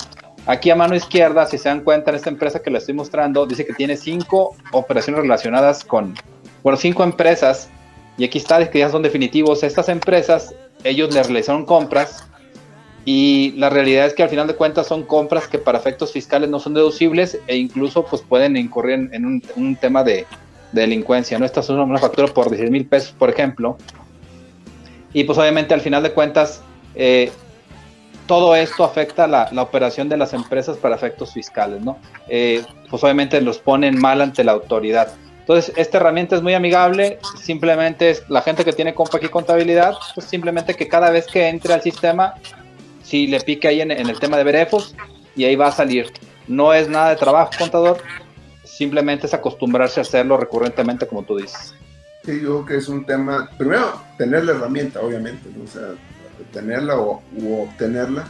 Aquí 0.46 0.70
a 0.70 0.74
mano 0.74 0.94
izquierda, 0.94 1.44
si 1.44 1.58
se 1.58 1.68
dan 1.68 1.82
cuenta 1.82 2.10
en 2.10 2.16
esta 2.16 2.30
empresa 2.30 2.62
que 2.62 2.70
les 2.70 2.84
estoy 2.84 2.94
mostrando, 2.94 3.44
dice 3.44 3.66
que 3.66 3.74
tiene 3.74 3.98
cinco 3.98 4.56
operaciones 4.72 5.20
relacionadas 5.20 5.84
con, 5.84 6.14
bueno, 6.62 6.78
cinco 6.78 7.04
empresas 7.04 7.68
y 8.16 8.24
aquí 8.24 8.38
está, 8.38 8.70
que 8.70 8.78
ya 8.78 8.88
son 8.88 9.02
definitivos. 9.02 9.62
Estas 9.62 9.90
empresas, 9.90 10.54
ellos 10.84 11.12
le 11.12 11.22
realizaron 11.22 11.66
compras 11.66 12.24
y 13.04 13.52
la 13.58 13.68
realidad 13.68 14.06
es 14.06 14.14
que 14.14 14.22
al 14.22 14.30
final 14.30 14.46
de 14.46 14.54
cuentas 14.54 14.86
son 14.86 15.02
compras 15.02 15.48
que 15.48 15.58
para 15.58 15.76
efectos 15.76 16.12
fiscales 16.14 16.48
no 16.48 16.60
son 16.60 16.72
deducibles 16.72 17.38
e 17.46 17.56
incluso 17.56 18.06
pues 18.06 18.22
pueden 18.22 18.56
incurrir 18.56 19.10
en 19.12 19.42
un 19.54 19.76
tema 19.76 20.02
de, 20.02 20.24
de 20.72 20.82
delincuencia, 20.82 21.38
¿no? 21.38 21.44
Esta 21.44 21.60
es 21.60 21.68
una 21.68 21.98
factura 21.98 22.28
por 22.28 22.50
10 22.50 22.70
mil 22.70 22.86
pesos, 22.86 23.12
por 23.12 23.30
ejemplo. 23.30 23.76
Y 25.12 25.24
pues 25.24 25.38
obviamente 25.38 25.74
al 25.74 25.80
final 25.80 26.02
de 26.02 26.12
cuentas, 26.12 26.62
eh, 26.94 27.32
todo 28.26 28.54
esto 28.54 28.84
afecta 28.84 29.26
la, 29.26 29.48
la, 29.52 29.62
operación 29.62 30.08
de 30.08 30.18
las 30.18 30.34
empresas 30.34 30.76
para 30.76 30.94
efectos 30.94 31.32
fiscales, 31.32 31.80
¿no? 31.80 31.98
Eh, 32.28 32.62
pues 32.90 33.02
obviamente 33.02 33.40
los 33.40 33.58
ponen 33.58 33.98
mal 33.98 34.20
ante 34.20 34.44
la 34.44 34.52
autoridad. 34.52 35.08
Entonces, 35.40 35.72
esta 35.78 35.96
herramienta 35.96 36.36
es 36.36 36.42
muy 36.42 36.52
amigable, 36.52 37.18
simplemente 37.40 38.10
es 38.10 38.22
la 38.28 38.42
gente 38.42 38.66
que 38.66 38.74
tiene 38.74 38.94
aquí 39.14 39.28
contabilidad, 39.28 39.94
pues 40.14 40.26
simplemente 40.26 40.74
que 40.74 40.88
cada 40.88 41.10
vez 41.10 41.26
que 41.26 41.48
entre 41.48 41.72
al 41.72 41.80
sistema, 41.80 42.34
si 43.02 43.26
le 43.26 43.40
pique 43.40 43.66
ahí 43.66 43.80
en, 43.80 43.90
en 43.90 44.10
el 44.10 44.20
tema 44.20 44.36
de 44.36 44.44
verefos 44.44 44.94
y 45.34 45.44
ahí 45.44 45.56
va 45.56 45.68
a 45.68 45.72
salir. 45.72 46.12
No 46.46 46.74
es 46.74 46.86
nada 46.90 47.10
de 47.10 47.16
trabajo, 47.16 47.50
contador, 47.58 48.02
simplemente 48.68 49.26
es 49.26 49.34
acostumbrarse 49.34 50.00
a 50.00 50.02
hacerlo 50.02 50.36
recurrentemente, 50.36 51.06
como 51.06 51.24
tú 51.24 51.36
dices. 51.36 51.74
Sí, 52.24 52.40
yo 52.40 52.64
creo 52.64 52.66
que 52.66 52.76
es 52.76 52.88
un 52.88 53.04
tema, 53.06 53.48
primero, 53.56 54.00
tener 54.16 54.44
la 54.44 54.52
herramienta, 54.52 55.00
obviamente, 55.00 55.48
o 55.62 55.66
sea, 55.66 55.94
tenerla 56.52 56.96
o, 56.98 57.22
u 57.36 57.62
obtenerla 57.62 58.24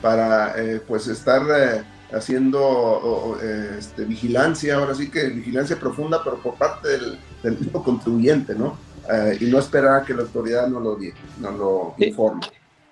para 0.00 0.54
eh, 0.60 0.80
pues 0.86 1.06
estar 1.06 1.42
eh, 1.56 1.82
haciendo 2.12 3.38
eh, 3.42 3.76
este, 3.78 4.04
vigilancia, 4.04 4.76
ahora 4.76 4.94
sí 4.94 5.10
que 5.10 5.28
vigilancia 5.28 5.78
profunda, 5.78 6.22
pero 6.22 6.36
por 6.38 6.54
parte 6.56 6.88
del, 6.88 7.18
mismo 7.58 7.82
contribuyente, 7.84 8.54
¿no? 8.54 8.76
y 9.38 9.44
no 9.44 9.58
esperar 9.58 10.00
a 10.00 10.02
que 10.02 10.14
la 10.14 10.22
autoridad 10.22 10.66
no 10.66 10.80
lo, 10.80 10.98
no 11.38 11.50
lo 11.50 11.94
informe. 11.98 12.40
Sí, 12.42 12.50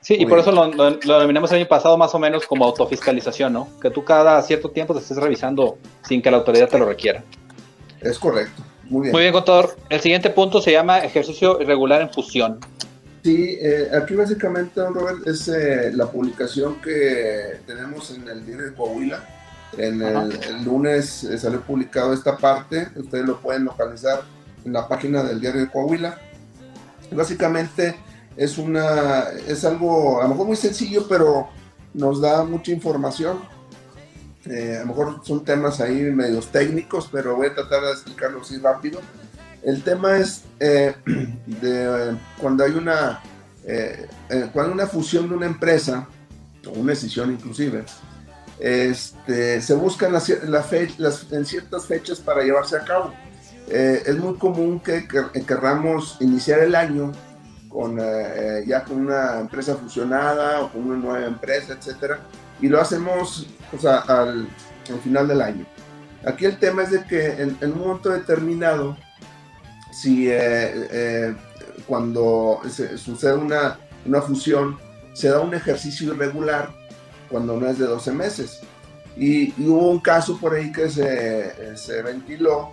y 0.08 0.26
por 0.26 0.38
eso 0.40 0.50
lo, 0.50 0.66
lo, 0.66 0.90
denominamos 0.96 1.50
el 1.52 1.58
año 1.58 1.68
pasado 1.68 1.96
más 1.96 2.14
o 2.14 2.18
menos 2.18 2.46
como 2.46 2.64
autofiscalización, 2.64 3.52
¿no? 3.52 3.68
Que 3.80 3.90
tú 3.90 4.04
cada 4.04 4.42
cierto 4.42 4.70
tiempo 4.70 4.94
te 4.94 5.00
estés 5.00 5.16
revisando 5.16 5.78
sin 6.02 6.20
que 6.20 6.30
la 6.30 6.38
autoridad 6.38 6.68
te 6.68 6.78
lo 6.78 6.86
requiera. 6.86 7.22
Es 8.00 8.18
correcto. 8.18 8.62
Muy 8.90 9.02
bien. 9.02 9.12
Muy 9.12 9.22
bien, 9.22 9.32
contador. 9.32 9.76
El 9.88 10.00
siguiente 10.00 10.28
punto 10.30 10.60
se 10.60 10.72
llama 10.72 10.98
ejercicio 10.98 11.60
irregular 11.60 12.02
en 12.02 12.10
fusión. 12.10 12.58
Sí, 13.22 13.56
eh, 13.60 13.88
aquí 13.94 14.14
básicamente, 14.14 14.80
Robert, 14.84 15.26
es 15.26 15.46
eh, 15.46 15.92
la 15.94 16.06
publicación 16.06 16.80
que 16.82 17.60
tenemos 17.66 18.10
en 18.10 18.28
el 18.28 18.44
diario 18.44 18.66
de 18.66 18.74
Coahuila. 18.74 19.24
En 19.78 20.02
el, 20.02 20.64
lunes 20.64 21.24
eh, 21.24 21.38
salió 21.38 21.62
publicado 21.62 22.12
esta 22.12 22.36
parte, 22.36 22.88
ustedes 22.96 23.24
lo 23.24 23.40
pueden 23.40 23.64
localizar 23.64 24.22
en 24.64 24.72
la 24.72 24.86
página 24.86 25.22
del 25.22 25.40
diario 25.40 25.60
de 25.60 25.70
Coahuila. 25.70 26.18
Básicamente 27.12 27.94
es, 28.36 28.58
una, 28.58 29.24
es 29.46 29.64
algo 29.64 30.20
a 30.20 30.24
lo 30.24 30.30
mejor 30.30 30.46
muy 30.46 30.56
sencillo, 30.56 31.06
pero 31.08 31.48
nos 31.94 32.20
da 32.20 32.44
mucha 32.44 32.72
información. 32.72 33.40
Eh, 34.46 34.76
a 34.76 34.80
lo 34.80 34.86
mejor 34.86 35.20
son 35.24 35.44
temas 35.44 35.80
ahí 35.80 35.94
medios 35.94 36.48
técnicos, 36.48 37.08
pero 37.12 37.36
voy 37.36 37.48
a 37.48 37.54
tratar 37.54 37.82
de 37.82 37.92
explicarlo 37.92 38.40
así 38.40 38.58
rápido. 38.58 39.00
El 39.62 39.82
tema 39.82 40.16
es 40.16 40.44
eh, 40.58 40.94
de 41.46 42.16
cuando 42.40 42.64
hay 42.64 42.72
una, 42.72 43.20
eh, 43.64 44.08
cuando 44.52 44.72
una 44.72 44.86
fusión 44.86 45.28
de 45.28 45.36
una 45.36 45.46
empresa, 45.46 46.08
o 46.66 46.70
una 46.70 46.92
decisión 46.92 47.30
inclusive, 47.30 47.84
este, 48.58 49.60
se 49.60 49.74
buscan 49.74 50.12
las, 50.12 50.28
en 50.28 51.46
ciertas 51.46 51.86
fechas 51.86 52.20
para 52.20 52.42
llevarse 52.42 52.76
a 52.76 52.84
cabo. 52.84 53.12
es 53.68 54.16
muy 54.18 54.34
común 54.34 54.80
que, 54.80 55.06
que 55.06 55.42
querramos 55.44 56.16
iniciar 56.20 56.60
el 56.60 56.74
año 56.74 57.12
con, 57.72 57.98
eh, 57.98 58.02
eh, 58.04 58.64
ya 58.66 58.84
con 58.84 59.06
una 59.06 59.40
empresa 59.40 59.74
fusionada 59.76 60.60
o 60.60 60.70
con 60.70 60.84
una 60.84 60.96
nueva 60.96 61.26
empresa, 61.26 61.72
etcétera, 61.72 62.20
y 62.60 62.68
lo 62.68 62.80
hacemos 62.80 63.46
o 63.72 63.78
sea, 63.78 63.98
al, 64.00 64.46
al, 64.90 65.00
final 65.02 65.26
del 65.26 65.40
año. 65.40 65.64
Aquí 66.24 66.44
el 66.44 66.58
tema 66.58 66.82
es 66.82 66.90
de 66.90 67.04
que 67.04 67.26
en, 67.42 67.56
un 67.62 67.78
momento 67.78 68.10
determinado, 68.10 68.96
si 69.90 70.26
eh, 70.28 71.34
cuando 71.86 72.60
sucede 72.96 73.34
una, 73.34 73.78
una 74.04 74.20
fusión, 74.20 74.78
se 75.14 75.28
da 75.28 75.40
un 75.40 75.54
ejercicio 75.54 76.12
irregular 76.14 76.70
cuando 77.28 77.58
no 77.58 77.66
es 77.68 77.78
de 77.78 77.86
12 77.86 78.12
meses. 78.12 78.60
Y, 79.16 79.52
hubo 79.62 79.90
un 79.90 80.00
caso 80.00 80.38
por 80.38 80.54
ahí 80.54 80.70
que 80.70 80.88
se, 80.88 81.76
se 81.76 82.02
ventiló 82.02 82.70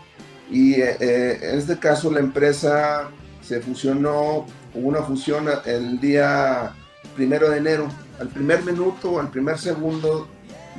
y 0.51 0.75
en 0.75 1.57
este 1.57 1.77
caso 1.77 2.11
la 2.11 2.19
empresa 2.19 3.09
se 3.41 3.61
fusionó 3.61 4.45
hubo 4.73 4.87
una 4.87 5.03
fusión 5.03 5.47
el 5.65 5.99
día 5.99 6.73
primero 7.15 7.49
de 7.49 7.57
enero, 7.57 7.89
al 8.19 8.29
primer 8.29 8.63
minuto, 8.63 9.19
al 9.19 9.29
primer 9.29 9.57
segundo 9.57 10.27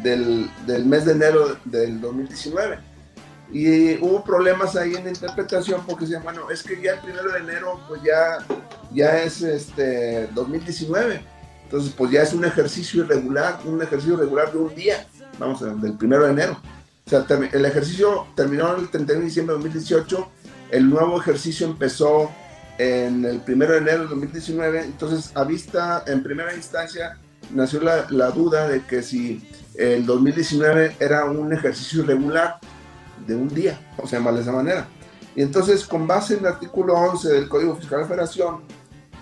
del, 0.02 0.50
del, 0.66 0.86
mes 0.86 1.04
de 1.04 1.12
enero 1.12 1.56
del 1.64 2.00
2019. 2.00 2.78
Y 3.52 3.96
hubo 3.96 4.22
problemas 4.22 4.76
ahí 4.76 4.94
en 4.94 5.04
la 5.04 5.10
interpretación 5.10 5.82
porque 5.86 6.04
decían, 6.04 6.22
bueno, 6.22 6.50
es 6.50 6.62
que 6.62 6.80
ya 6.80 6.92
el 6.92 7.00
primero 7.00 7.32
de 7.32 7.40
enero, 7.40 7.80
pues 7.88 8.00
ya, 8.02 8.38
ya 8.92 9.22
es 9.22 9.42
este 9.42 10.28
2019. 10.28 11.20
Entonces, 11.64 11.92
pues 11.96 12.10
ya 12.10 12.22
es 12.22 12.32
un 12.32 12.44
ejercicio 12.44 13.04
irregular, 13.04 13.60
un 13.64 13.82
ejercicio 13.82 14.14
irregular 14.14 14.52
de 14.52 14.58
un 14.58 14.74
día, 14.74 15.06
vamos, 15.38 15.60
del 15.82 15.94
primero 15.94 16.24
de 16.24 16.32
enero. 16.32 16.60
O 17.06 17.10
sea, 17.10 17.26
el 17.52 17.64
ejercicio 17.64 18.28
terminó 18.36 18.76
el 18.76 18.88
31 18.88 19.20
de 19.20 19.26
diciembre 19.26 19.54
de 19.56 19.62
2018, 19.62 20.28
el 20.70 20.88
nuevo 20.88 21.20
ejercicio 21.20 21.66
empezó 21.66 22.30
en 22.78 23.24
el 23.24 23.40
primero 23.40 23.72
de 23.72 23.78
enero 23.78 24.02
de 24.02 24.08
2019. 24.08 24.84
Entonces, 24.84 25.32
a 25.34 25.44
vista, 25.44 26.04
en 26.06 26.22
primera 26.22 26.54
instancia, 26.54 27.18
nació 27.52 27.80
la, 27.80 28.06
la, 28.10 28.30
duda 28.30 28.68
de 28.68 28.82
que 28.82 29.02
si 29.02 29.46
el 29.74 30.06
2019 30.06 30.96
era 31.00 31.24
un 31.24 31.52
ejercicio 31.52 32.02
irregular 32.02 32.58
de 33.26 33.34
un 33.34 33.48
día, 33.48 33.78
o 33.96 34.06
sea, 34.06 34.20
mal 34.20 34.34
de 34.34 34.42
esa 34.42 34.52
manera. 34.52 34.86
Y 35.34 35.42
entonces, 35.42 35.84
con 35.86 36.06
base 36.06 36.34
en 36.34 36.40
el 36.40 36.46
artículo 36.46 36.94
11 36.94 37.28
del 37.28 37.48
Código 37.48 37.76
Fiscal 37.76 37.98
de 37.98 38.02
la 38.02 38.08
Federación, 38.08 38.60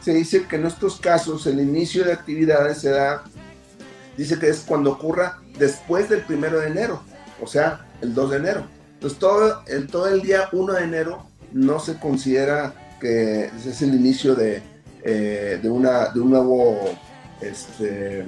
se 0.00 0.14
dice 0.14 0.46
que 0.46 0.56
en 0.56 0.66
estos 0.66 1.00
casos 1.00 1.46
el 1.46 1.60
inicio 1.60 2.04
de 2.04 2.12
actividades 2.12 2.78
se 2.78 2.90
da, 2.90 3.24
dice 4.16 4.38
que 4.38 4.48
es 4.48 4.64
cuando 4.66 4.92
ocurra 4.92 5.38
después 5.58 6.08
del 6.08 6.22
primero 6.22 6.60
de 6.60 6.68
enero, 6.68 7.02
o 7.42 7.46
sea, 7.46 7.86
el 8.00 8.14
2 8.14 8.30
de 8.30 8.36
enero. 8.36 8.66
Entonces, 8.94 9.18
todo 9.18 9.62
el, 9.66 9.86
todo 9.88 10.08
el 10.08 10.22
día 10.22 10.48
1 10.52 10.72
de 10.72 10.84
enero 10.84 11.26
no 11.52 11.78
se 11.78 11.98
considera 11.98 12.74
que 13.00 13.46
es 13.46 13.82
el 13.82 13.94
inicio 13.94 14.34
de, 14.34 14.62
eh, 15.02 15.58
de, 15.62 15.70
una, 15.70 16.06
de, 16.06 16.20
un 16.20 16.30
nuevo, 16.30 16.90
este, 17.40 18.26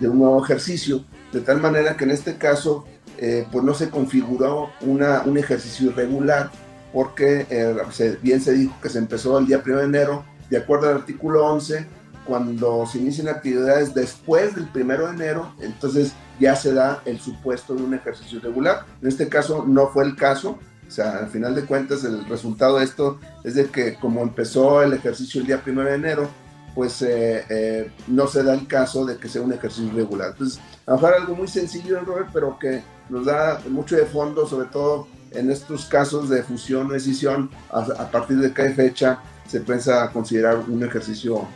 de 0.00 0.08
un 0.08 0.18
nuevo 0.18 0.44
ejercicio, 0.44 1.04
de 1.32 1.40
tal 1.40 1.60
manera 1.60 1.96
que 1.96 2.04
en 2.04 2.10
este 2.10 2.36
caso 2.36 2.84
eh, 3.18 3.46
pues 3.52 3.64
no 3.64 3.74
se 3.74 3.88
configuró 3.88 4.70
una, 4.80 5.22
un 5.22 5.38
ejercicio 5.38 5.90
irregular, 5.90 6.50
porque 6.92 7.46
eh, 7.48 8.16
bien 8.20 8.40
se 8.40 8.52
dijo 8.52 8.74
que 8.82 8.88
se 8.88 8.98
empezó 8.98 9.38
el 9.38 9.46
día 9.46 9.62
1 9.64 9.78
de 9.78 9.84
enero, 9.84 10.24
de 10.50 10.58
acuerdo 10.58 10.88
al 10.88 10.96
artículo 10.96 11.46
11, 11.46 11.86
cuando 12.26 12.86
se 12.86 12.98
inician 12.98 13.28
actividades 13.28 13.94
después 13.94 14.54
del 14.54 14.68
1 14.74 15.06
de 15.06 15.10
enero, 15.10 15.54
entonces 15.60 16.12
ya 16.38 16.56
se 16.56 16.74
da 16.74 17.02
el 17.04 17.20
supuesto 17.20 17.74
de 17.74 17.82
un 17.82 17.94
ejercicio 17.94 18.38
irregular. 18.38 18.84
En 19.00 19.08
este 19.08 19.28
caso 19.28 19.64
no 19.66 19.88
fue 19.88 20.04
el 20.04 20.16
caso, 20.16 20.58
o 20.92 20.94
sea, 20.94 21.16
al 21.16 21.30
final 21.30 21.54
de 21.54 21.64
cuentas, 21.64 22.04
el 22.04 22.22
resultado 22.26 22.76
de 22.76 22.84
esto 22.84 23.18
es 23.44 23.54
de 23.54 23.70
que 23.70 23.94
como 23.94 24.20
empezó 24.20 24.82
el 24.82 24.92
ejercicio 24.92 25.40
el 25.40 25.46
día 25.46 25.62
1 25.66 25.84
de 25.84 25.94
enero, 25.94 26.28
pues 26.74 27.00
eh, 27.00 27.46
eh, 27.48 27.90
no 28.08 28.26
se 28.26 28.42
da 28.42 28.52
el 28.52 28.66
caso 28.66 29.06
de 29.06 29.16
que 29.16 29.26
sea 29.26 29.40
un 29.40 29.54
ejercicio 29.54 29.90
regular. 29.94 30.32
Entonces, 30.32 30.60
a 30.84 30.90
lo 30.90 30.96
mejor 30.98 31.14
algo 31.14 31.34
muy 31.34 31.48
sencillo, 31.48 31.98
Robert, 32.00 32.28
pero 32.30 32.58
que 32.58 32.82
nos 33.08 33.24
da 33.24 33.58
mucho 33.70 33.96
de 33.96 34.04
fondo, 34.04 34.46
sobre 34.46 34.68
todo 34.68 35.08
en 35.30 35.50
estos 35.50 35.86
casos 35.86 36.28
de 36.28 36.42
fusión 36.42 36.90
o 36.90 36.92
decisión, 36.92 37.48
a, 37.70 38.10
partir 38.10 38.36
de 38.36 38.52
qué 38.52 38.68
fecha 38.74 39.18
se 39.48 39.60
piensa 39.60 40.10
considerar 40.12 40.58
un 40.58 40.84
ejercicio 40.84 41.48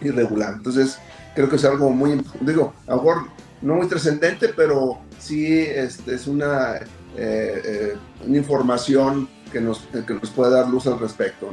irregular. 0.00 0.54
Entonces, 0.54 0.98
creo 1.36 1.48
que 1.48 1.54
es 1.54 1.64
algo 1.64 1.90
muy, 1.90 2.20
digo, 2.40 2.74
a 2.88 2.90
lo 2.90 2.96
mejor 2.96 3.28
no 3.62 3.76
muy 3.76 3.86
trascendente, 3.86 4.48
pero 4.48 4.98
sí 5.20 5.60
este, 5.60 6.16
es 6.16 6.26
una, 6.26 6.80
eh, 7.18 7.96
una 8.26 8.38
información 8.38 9.28
que 9.52 9.60
nos, 9.60 9.80
que 10.06 10.14
nos 10.14 10.30
puede 10.30 10.52
dar 10.52 10.68
luz 10.68 10.86
al 10.86 10.98
respecto. 10.98 11.48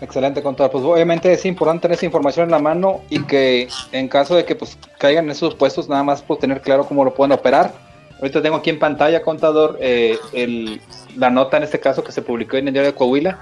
Excelente, 0.00 0.42
contador. 0.42 0.70
Pues 0.70 0.84
obviamente 0.84 1.32
es 1.32 1.44
importante 1.46 1.82
tener 1.82 1.96
esa 1.96 2.06
información 2.06 2.44
en 2.44 2.50
la 2.50 2.58
mano 2.58 3.00
y 3.08 3.22
que 3.22 3.68
en 3.92 4.08
caso 4.08 4.36
de 4.36 4.44
que 4.44 4.54
pues 4.54 4.78
caigan 4.98 5.24
en 5.24 5.30
esos 5.30 5.54
puestos, 5.54 5.88
nada 5.88 6.02
más 6.02 6.22
por 6.22 6.38
tener 6.38 6.60
claro 6.60 6.86
cómo 6.86 7.04
lo 7.04 7.14
pueden 7.14 7.32
operar. 7.32 7.72
Ahorita 8.18 8.42
tengo 8.42 8.56
aquí 8.56 8.70
en 8.70 8.78
pantalla, 8.78 9.22
contador, 9.22 9.78
eh, 9.80 10.18
la 11.16 11.30
nota 11.30 11.58
en 11.58 11.64
este 11.64 11.80
caso 11.80 12.02
que 12.02 12.12
se 12.12 12.22
publicó 12.22 12.56
en 12.56 12.68
el 12.68 12.72
diario 12.72 12.92
de 12.92 12.96
Coahuila, 12.96 13.38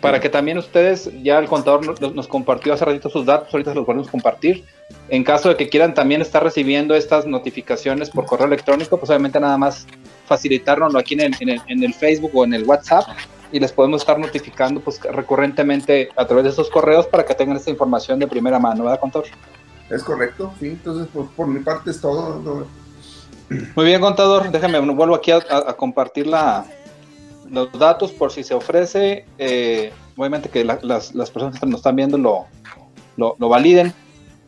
para 0.00 0.20
que 0.20 0.30
también 0.30 0.56
ustedes, 0.58 1.10
ya 1.22 1.38
el 1.38 1.46
contador 1.46 2.00
nos, 2.14 2.28
compartió 2.28 2.72
hace 2.72 2.84
ratito 2.84 3.10
sus 3.10 3.26
datos, 3.26 3.52
ahorita 3.52 3.70
se 3.70 3.76
los 3.76 3.86
podemos 3.86 4.08
compartir. 4.08 4.64
En 5.08 5.24
caso 5.24 5.50
de 5.50 5.56
que 5.56 5.68
quieran 5.68 5.94
también 5.94 6.22
estar 6.22 6.42
recibiendo 6.42 6.94
estas 6.94 7.26
notificaciones 7.26 8.10
por 8.10 8.26
correo 8.26 8.46
electrónico, 8.46 8.98
pues 8.98 9.10
obviamente 9.10 9.40
nada 9.40 9.58
más 9.58 9.86
facilitárnoslo 10.26 10.98
aquí 10.98 11.14
en 11.14 11.34
en 11.34 11.82
el 11.82 11.94
Facebook 11.94 12.30
o 12.34 12.44
en 12.44 12.54
el 12.54 12.64
WhatsApp 12.64 13.06
y 13.54 13.60
les 13.60 13.70
podemos 13.70 14.02
estar 14.02 14.18
notificando 14.18 14.80
pues 14.80 15.00
recurrentemente 15.00 16.08
a 16.16 16.26
través 16.26 16.42
de 16.42 16.50
esos 16.50 16.68
correos 16.68 17.06
para 17.06 17.24
que 17.24 17.34
tengan 17.36 17.56
esta 17.56 17.70
información 17.70 18.18
de 18.18 18.26
primera 18.26 18.58
mano, 18.58 18.82
¿verdad, 18.82 18.98
contador? 18.98 19.28
Es 19.88 20.02
correcto, 20.02 20.52
sí, 20.58 20.70
entonces 20.70 21.06
por, 21.06 21.28
por 21.30 21.46
mi 21.46 21.60
parte 21.60 21.92
es 21.92 22.00
todo. 22.00 22.66
Muy 23.76 23.84
bien, 23.84 24.00
contador, 24.00 24.50
déjame, 24.50 24.80
vuelvo 24.80 25.14
aquí 25.14 25.30
a, 25.30 25.40
compartir 25.76 26.26
la, 26.26 26.64
los 27.48 27.70
datos 27.78 28.10
por 28.10 28.32
si 28.32 28.42
se 28.42 28.54
ofrece, 28.54 29.24
eh, 29.38 29.92
obviamente 30.16 30.48
que 30.48 30.64
las, 30.64 30.82
las, 30.82 31.30
personas 31.30 31.60
que 31.60 31.66
nos 31.66 31.76
están 31.78 31.94
viendo 31.94 32.18
lo, 32.18 32.46
lo, 33.16 33.36
lo 33.38 33.48
validen. 33.48 33.94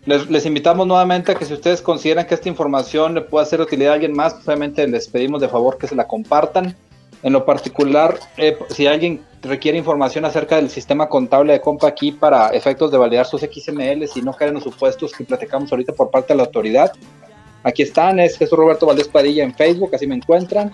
Les, 0.07 0.31
les, 0.31 0.47
invitamos 0.47 0.87
nuevamente 0.87 1.33
a 1.33 1.35
que 1.35 1.45
si 1.45 1.53
ustedes 1.53 1.83
consideran 1.83 2.27
que 2.27 2.35
esta 2.35 2.49
información 2.49 3.15
le 3.15 3.23
puede 3.23 3.45
hacer 3.45 3.61
utilidad 3.61 3.91
a 3.91 3.95
alguien 3.95 4.13
más, 4.13 4.35
pues, 4.35 4.47
obviamente 4.47 4.87
les 4.87 5.09
pedimos 5.09 5.41
de 5.41 5.49
favor 5.49 5.79
que 5.79 5.89
se 5.89 5.97
la 5.97 6.07
compartan 6.07 6.77
en 7.23 7.33
lo 7.33 7.45
particular, 7.45 8.19
eh, 8.37 8.57
si 8.71 8.87
alguien 8.87 9.25
requiere 9.43 9.77
información 9.79 10.25
acerca 10.25 10.55
del 10.57 10.71
sistema 10.71 11.09
contable 11.09 11.55
de 11.55 11.61
Compa 11.61 11.89
aquí 11.89 12.13
para 12.13 12.51
efectos 12.51 12.93
de 12.93 12.99
validar 12.99 13.27
sus 13.27 13.41
XML 13.41 14.09
y 14.15 14.23
no 14.23 14.33
caer 14.33 14.51
en 14.51 14.55
los 14.55 14.63
supuestos 14.65 15.13
que 15.13 15.25
platicamos 15.25 15.73
ahorita 15.73 15.93
por 15.93 16.11
parte 16.11 16.35
de 16.35 16.37
la 16.37 16.45
autoridad, 16.45 16.93
aquí 17.65 17.83
están, 17.83 18.21
es 18.21 18.39
Jesús 18.39 18.57
Roberto 18.57 18.87
Valdés 18.87 19.09
Padilla 19.09 19.43
en 19.45 19.53
Facebook, 19.55 19.93
así 19.95 20.07
me 20.07 20.15
encuentran. 20.15 20.73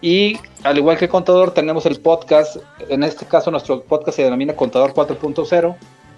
Y 0.01 0.37
al 0.63 0.77
igual 0.77 0.97
que 0.97 1.09
Contador, 1.09 1.51
tenemos 1.51 1.85
el 1.85 1.99
podcast. 1.99 2.57
En 2.87 3.03
este 3.03 3.25
caso, 3.25 3.51
nuestro 3.51 3.81
podcast 3.81 4.15
se 4.15 4.23
denomina 4.23 4.55
Contador 4.55 4.93
4.0. 4.93 5.75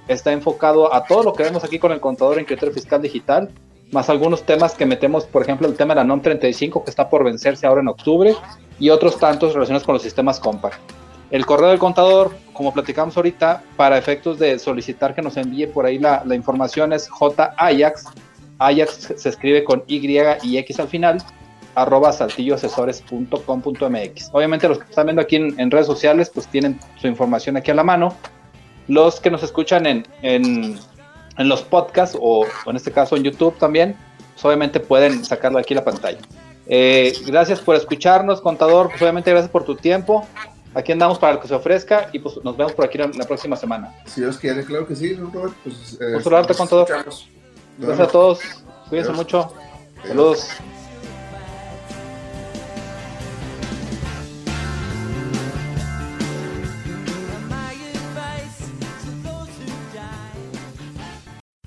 Está 0.08 0.32
enfocado 0.32 0.94
a 0.94 1.06
todo 1.06 1.24
lo 1.24 1.34
que 1.34 1.44
vemos 1.44 1.64
aquí 1.64 1.80
con 1.80 1.92
el 1.92 2.00
contador 2.00 2.38
en 2.40 2.46
criterio 2.46 2.74
fiscal 2.74 3.02
digital 3.02 3.50
más 3.92 4.10
algunos 4.10 4.44
temas 4.44 4.74
que 4.74 4.86
metemos, 4.86 5.26
por 5.26 5.42
ejemplo, 5.42 5.68
el 5.68 5.76
tema 5.76 5.94
de 5.94 6.00
la 6.00 6.06
NOM 6.06 6.22
35 6.22 6.84
que 6.84 6.90
está 6.90 7.10
por 7.10 7.24
vencerse 7.24 7.68
ahora 7.68 7.82
en 7.82 7.90
octubre 7.90 8.36
y 8.80 8.90
otros 8.90 9.20
tantos 9.20 9.54
relacionados 9.54 9.86
con 9.86 9.94
los 9.94 10.02
sistemas 10.02 10.40
compact. 10.40 10.80
El 11.30 11.46
correo 11.46 11.70
del 11.70 11.80
contador, 11.80 12.32
como 12.54 12.74
platicamos 12.74 13.16
ahorita, 13.16 13.64
para 13.78 13.98
efectos 13.98 14.40
de 14.40 14.60
solicitar 14.60 15.14
que 15.14 15.22
nos 15.22 15.38
envíe 15.38 15.68
por 15.68 15.86
ahí 15.86 15.98
la, 15.98 16.24
la 16.26 16.36
información 16.36 16.94
es 16.94 17.10
jayax, 17.10 18.06
Ajax 18.60 19.14
se 19.16 19.30
escribe 19.30 19.64
con 19.64 19.84
Y 19.88 19.98
y 20.44 20.58
X 20.58 20.80
al 20.80 20.88
final, 20.88 21.24
arroba 21.76 22.12
saltilloasesores.com.mx. 22.12 24.30
Obviamente 24.34 24.68
los 24.68 24.80
que 24.80 24.90
están 24.90 25.06
viendo 25.08 25.22
aquí 25.22 25.38
en, 25.38 25.58
en, 25.60 25.72
redes 25.72 25.88
sociales, 25.88 26.30
pues 26.34 26.48
tienen 26.48 26.80
su 27.00 27.08
información 27.08 27.56
aquí 27.58 27.72
a 27.72 27.76
la 27.76 27.84
mano. 27.84 28.16
Los 28.88 29.20
que 29.20 29.30
nos 29.30 29.44
escuchan 29.44 29.86
en, 29.86 30.08
en 30.22 30.80
en 31.38 31.50
los 31.50 31.62
podcasts 31.64 32.18
o, 32.20 32.46
en 32.66 32.76
este 32.76 32.92
caso 32.92 33.16
en 33.16 33.24
YouTube 33.24 33.58
también, 33.58 33.96
pues 34.34 34.46
obviamente 34.46 34.80
pueden 34.80 35.24
sacarlo 35.26 35.60
aquí 35.60 35.74
la 35.74 35.84
pantalla. 35.84 36.20
Eh, 36.68 37.14
gracias 37.26 37.60
por 37.60 37.76
escucharnos, 37.76 38.42
contador. 38.42 38.90
Pues 38.90 39.02
obviamente 39.02 39.32
gracias 39.32 39.52
por 39.52 39.64
tu 39.64 39.76
tiempo. 39.76 40.28
Aquí 40.74 40.92
andamos 40.92 41.20
para 41.20 41.34
lo 41.34 41.42
que 41.42 41.50
se 41.50 41.54
ofrezca 41.54 42.10
y 42.14 42.20
pues 42.20 42.36
nos 42.44 42.56
vemos 42.56 42.74
por 42.74 42.86
aquí 42.86 42.98
la, 42.98 43.10
próxima 43.26 43.58
semana. 43.58 43.94
Si 44.06 44.22
Dios 44.22 44.38
quiere, 44.38 44.64
claro 44.64 44.88
que 44.88 44.96
sí, 44.96 45.16
Robert. 45.16 45.54
Pues, 45.64 45.98
eh, 46.00 46.54
contador. 46.56 46.88
Gracias 47.78 48.08
a 48.08 48.12
todos. 48.12 48.40
Cuídense 48.90 49.12
mucho. 49.12 49.52
Saludos. 50.08 50.48